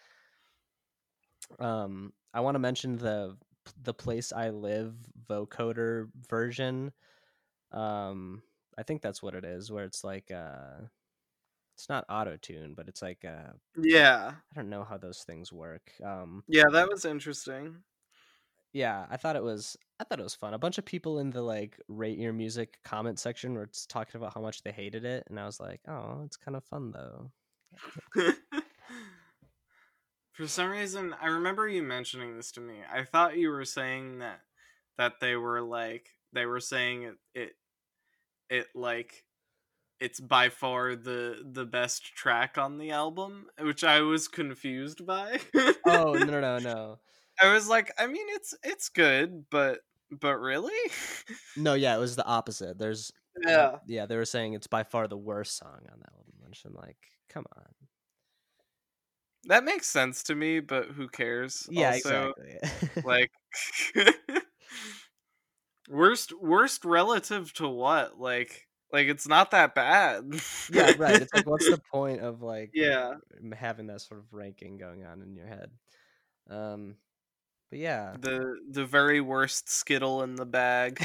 [1.58, 3.36] Um, I want to mention the
[3.82, 4.94] the place I live
[5.28, 6.92] vocoder version.
[7.72, 8.42] Um,
[8.78, 10.82] I think that's what it is, where it's like uh,
[11.76, 14.32] it's not auto tune, but it's like uh, Yeah.
[14.52, 15.92] I don't know how those things work.
[16.02, 17.84] Um, Yeah, that was interesting.
[18.72, 20.54] yeah, I thought it was I thought it was fun.
[20.54, 24.34] A bunch of people in the like rate your music comment section were talking about
[24.34, 27.30] how much they hated it, and I was like, oh, it's kind of fun though.
[30.34, 32.76] For some reason, I remember you mentioning this to me.
[32.92, 34.40] I thought you were saying that
[34.98, 37.52] that they were like they were saying it it,
[38.50, 39.24] it like
[40.00, 45.38] it's by far the the best track on the album, which I was confused by.
[45.86, 46.98] Oh no no no
[47.40, 49.80] I was like, I mean, it's it's good, but
[50.10, 50.72] but really,
[51.56, 52.78] no yeah, it was the opposite.
[52.78, 53.12] There's
[53.46, 56.64] yeah, yeah, they were saying it's by far the worst song on that album, which
[56.64, 57.64] I'm like, come on.
[59.46, 60.60] That makes sense to me.
[60.60, 61.66] But who cares?
[61.70, 63.02] Yeah, Also, exactly.
[63.04, 63.30] like
[65.88, 70.24] worst worst relative to what like like it's not that bad
[70.72, 71.22] yeah, right.
[71.22, 73.14] It's like, what's the point of like yeah
[73.56, 75.70] having that sort of ranking going on in your head?
[76.48, 76.96] Um,
[77.70, 81.02] but yeah, the the very worst skittle in the bag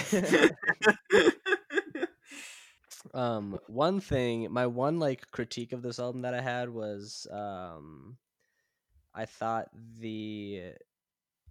[3.14, 8.18] um, one thing, my one like critique of this album that I had was, um,
[9.14, 10.74] I thought the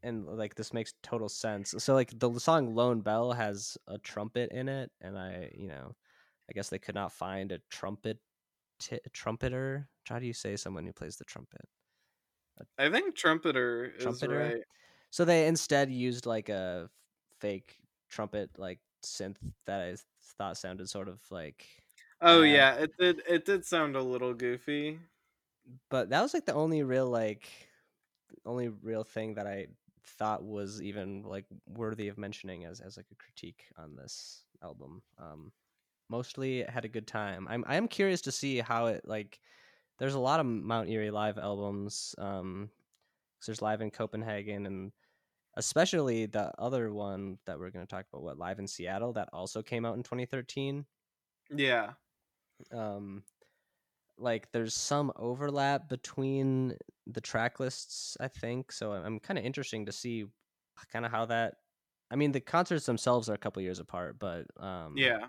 [0.03, 1.75] and like this makes total sense.
[1.79, 5.97] So like the song Lone Bell has a trumpet in it, and I, you know,
[6.51, 8.21] I guess they could not find a trumpet
[8.81, 9.91] t- trumpeter.
[10.09, 11.63] How do you say someone who plays the trumpet?
[12.79, 14.39] i think trumpeter is Trumpeter?
[14.39, 14.63] right
[15.11, 16.91] So they instead used like a
[17.41, 19.97] fake trumpet like synth that I
[20.39, 21.67] thought sounded sort of like
[22.21, 22.47] oh Yeah.
[22.55, 25.01] yeah it did it did sound a little goofy
[25.91, 27.49] but that was like the only real like
[28.45, 29.67] only real thing that I
[30.05, 35.03] thought was even like worthy of mentioning as as like a critique on this album.
[35.19, 35.53] Um
[36.09, 37.47] mostly had a good time.
[37.49, 39.41] I'm I am curious to see how it like
[39.99, 42.71] there's a lot of Mount Eerie live albums um
[43.47, 44.93] there's live in Copenhagen and
[45.55, 49.29] especially the other one that we're going to talk about what live in Seattle that
[49.33, 50.85] also came out in 2013
[51.51, 51.93] yeah
[52.73, 53.23] um
[54.19, 56.75] like there's some overlap between
[57.07, 60.25] the track lists i think so i'm, kind of interesting to see
[60.93, 61.55] kind of how that
[62.11, 65.27] i mean the concerts themselves are a couple years apart but um yeah.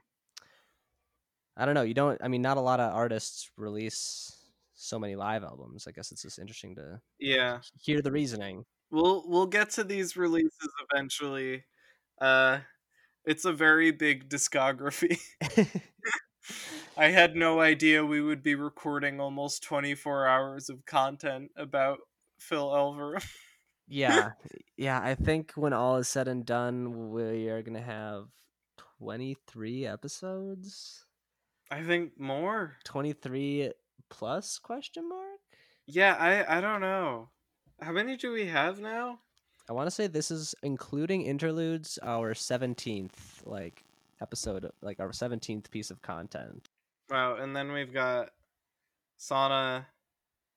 [1.58, 4.32] I don't know you don't i mean not a lot of artists release
[4.76, 7.60] so many live albums i guess it's just interesting to yeah.
[7.82, 8.64] hear the reasoning.
[8.92, 11.66] We'll we'll get to these releases eventually.
[12.20, 12.60] Uh
[13.26, 15.20] it's a very big discography
[16.98, 22.00] I had no idea we would be recording almost 24 hours of content about
[22.40, 23.26] Phil Elverum.
[23.88, 24.32] yeah
[24.78, 28.26] yeah i think when all is said and done we are gonna have
[29.00, 31.06] 23 episodes
[31.72, 32.78] I think more.
[32.84, 33.72] 23
[34.10, 35.40] plus question mark
[35.86, 37.30] Yeah, I I don't know.
[37.80, 39.20] How many do we have now?
[39.70, 43.84] i want to say this is including interludes our 17th like
[44.22, 46.68] episode like our 17th piece of content
[47.10, 48.30] Wow, and then we've got
[49.20, 49.86] Sauna,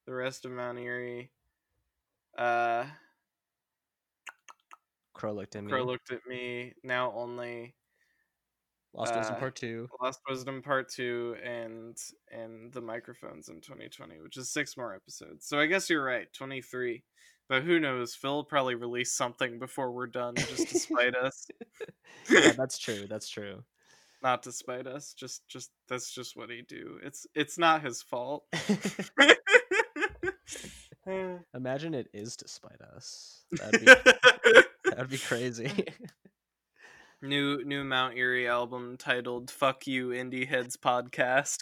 [0.07, 1.31] the rest of Mount Eerie.
[2.37, 2.85] Uh,
[5.15, 6.73] crow looked at me Crow looked at me.
[6.83, 7.75] Now only
[8.95, 11.97] lost wisdom uh, part two Lost Wisdom Part Two and
[12.31, 15.47] and the microphones in 2020, which is six more episodes.
[15.47, 17.03] So I guess you're right, 23.
[17.49, 18.15] But who knows?
[18.15, 21.47] Phil probably release something before we're done, just to spite us.
[22.31, 23.63] yeah that's true that's true
[24.23, 26.99] Not to spite us, just just that's just what he do.
[27.03, 28.45] It's it's not his fault.
[31.55, 33.93] imagine it is to spite us that'd be
[34.85, 35.85] that'd be crazy
[37.23, 41.59] new new Mount Eerie album titled "Fuck You Indie Heads Podcast."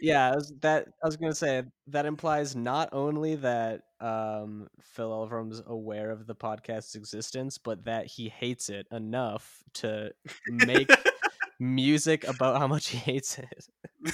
[0.00, 5.10] Yeah, I was, that I was gonna say that implies not only that um, Phil
[5.10, 10.10] Elverum's aware of the podcast's existence, but that he hates it enough to
[10.48, 10.90] make
[11.60, 13.66] music about how much he hates it.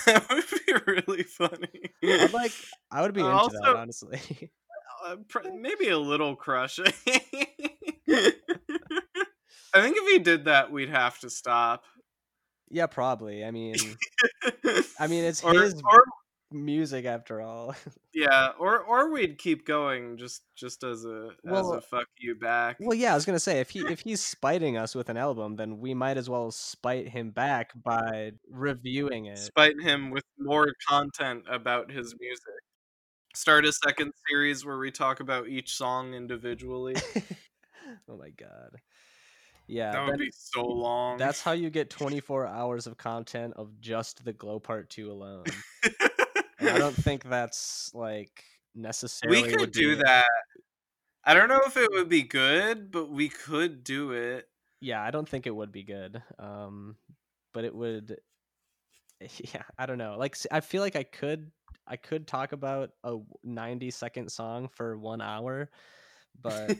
[0.06, 1.92] that would be really funny.
[2.04, 2.52] I'd like,
[2.90, 4.50] I would be into Also- that honestly.
[5.04, 5.16] Uh,
[5.60, 6.86] maybe a little crushing.
[7.06, 8.32] I
[9.74, 11.84] think if he did that, we'd have to stop.
[12.70, 13.44] Yeah, probably.
[13.44, 13.74] I mean,
[14.98, 15.74] I mean, it's or, his.
[15.82, 16.04] or
[16.52, 17.74] music after all.
[18.18, 22.34] Yeah, or or we'd keep going just just as a as Well- a fuck you
[22.34, 22.78] back.
[22.80, 25.56] well, yeah, I was gonna say if he if he's spiting us with an album,
[25.56, 29.36] then we might as well spite him back by reviewing it.
[29.36, 32.54] Spite him with more content about his music.
[33.34, 36.96] Start a second series where we talk about each song individually.
[38.08, 38.76] oh my god.
[39.68, 41.18] Yeah, that would be so long.
[41.18, 45.44] that's how you get 24 hours of content of just the Glow Part 2 alone.
[46.60, 48.44] I don't think that's like
[48.74, 50.26] necessarily we could do that.
[51.24, 54.48] I don't know if it would be good, but we could do it.
[54.80, 56.22] Yeah, I don't think it would be good.
[56.38, 56.96] Um,
[57.52, 58.18] but it would.
[59.38, 60.16] Yeah, I don't know.
[60.18, 61.50] Like, I feel like I could,
[61.86, 65.70] I could talk about a 90 second song for one hour,
[66.38, 66.76] but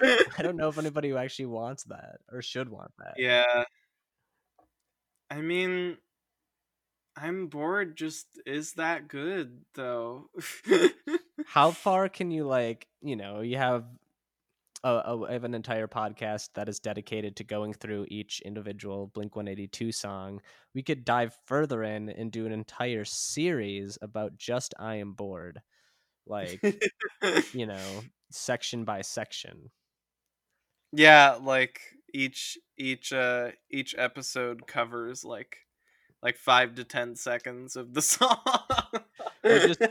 [0.38, 3.14] I don't know if anybody who actually wants that or should want that.
[3.16, 3.64] yeah.
[5.30, 5.98] I mean,
[7.16, 7.96] I'm bored.
[7.96, 10.30] Just is that good though?
[11.46, 13.84] How far can you like, you know, you have
[14.84, 19.08] a, a I have an entire podcast that is dedicated to going through each individual
[19.08, 20.40] Blink 182 song.
[20.74, 25.60] We could dive further in and do an entire series about just I am bored.
[26.26, 26.62] Like,
[27.52, 29.70] you know, section by section.
[30.92, 31.80] Yeah, like
[32.14, 35.56] each each uh each episode covers like
[36.22, 38.38] like five to ten seconds of the song.
[39.44, 39.82] Just-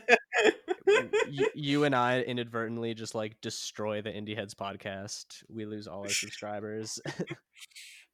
[1.55, 5.43] you and I inadvertently just like destroy the Indie Heads podcast.
[5.49, 6.99] We lose all our subscribers.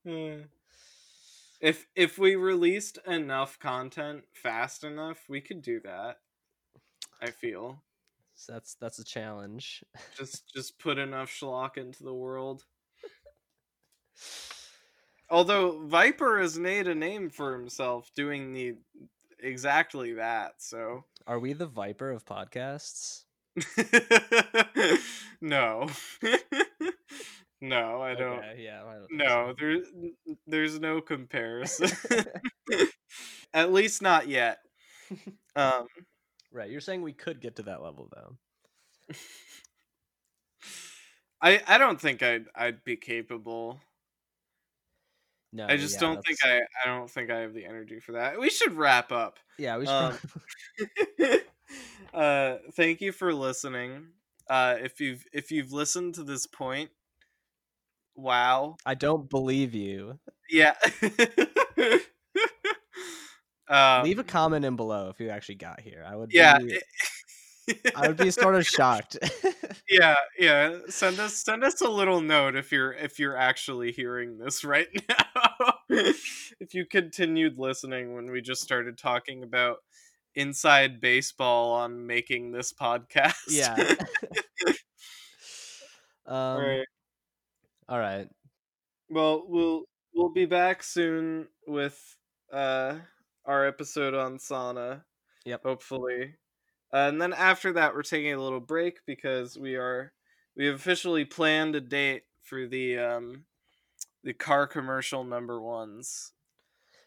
[1.62, 6.18] If if we released enough content fast enough, we could do that.
[7.22, 7.82] I feel
[8.36, 9.84] So that's that's a challenge.
[10.18, 12.66] just just put enough schlock into the world.
[15.30, 18.76] Although Viper has made a name for himself doing the
[19.40, 23.24] exactly that, so Are we the Viper of podcasts?
[25.42, 25.88] no,
[27.62, 28.40] no, I don't.
[28.40, 28.84] Okay, yeah.
[28.84, 29.88] I don't No, there's
[30.48, 31.90] there's no comparison.
[33.54, 34.60] At least not yet.
[35.56, 35.88] Um,
[36.52, 36.70] right.
[36.70, 38.38] You're saying we could get to that level though.
[41.42, 43.80] I I don't think I'd I'd be capable.
[45.56, 48.14] No, I just yeah, don't think I I don't think I have the energy for
[48.14, 48.40] that.
[48.40, 49.38] We should wrap up.
[49.60, 49.94] Yeah, we should.
[49.94, 51.40] um,
[52.14, 54.08] uh, thank you for listening.
[54.50, 56.90] Uh, if you've if you've listened to this point,
[58.16, 58.78] wow.
[58.84, 60.20] I don't believe you.
[60.50, 60.74] Yeah.
[63.70, 66.04] um, Leave a comment in below if you actually got here.
[66.08, 66.34] I would.
[66.34, 66.58] yeah.
[66.58, 66.80] Be,
[67.96, 69.18] I would be sort of shocked.
[69.90, 74.38] yeah yeah send us send us a little note if you're if you're actually hearing
[74.38, 79.78] this right now if you continued listening when we just started talking about
[80.36, 83.76] inside baseball on making this podcast yeah.
[86.26, 86.88] um, all right
[87.90, 88.28] all right.
[89.10, 89.84] well we'll
[90.16, 92.18] we'll be back soon with
[92.52, 92.96] uh
[93.46, 95.04] our episode on sauna
[95.46, 95.64] Yep.
[95.64, 96.36] hopefully
[96.94, 100.14] uh, and then after that we're taking a little break because we are
[100.56, 103.46] we have officially planned a date for the um
[104.24, 106.34] the car commercial number ones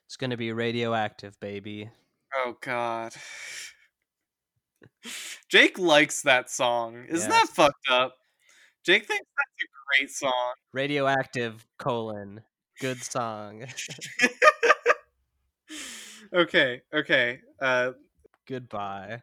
[0.06, 1.90] It's gonna be radioactive, baby.
[2.36, 3.14] oh god
[5.48, 7.48] jake likes that song isn't Yes.
[7.48, 8.16] that fucked up
[8.84, 9.66] jake thinks that's a
[10.00, 12.42] great song Radioactive colon.
[12.80, 13.64] Good song.
[16.34, 17.92] okay okay uh
[18.46, 19.20] Goodbye.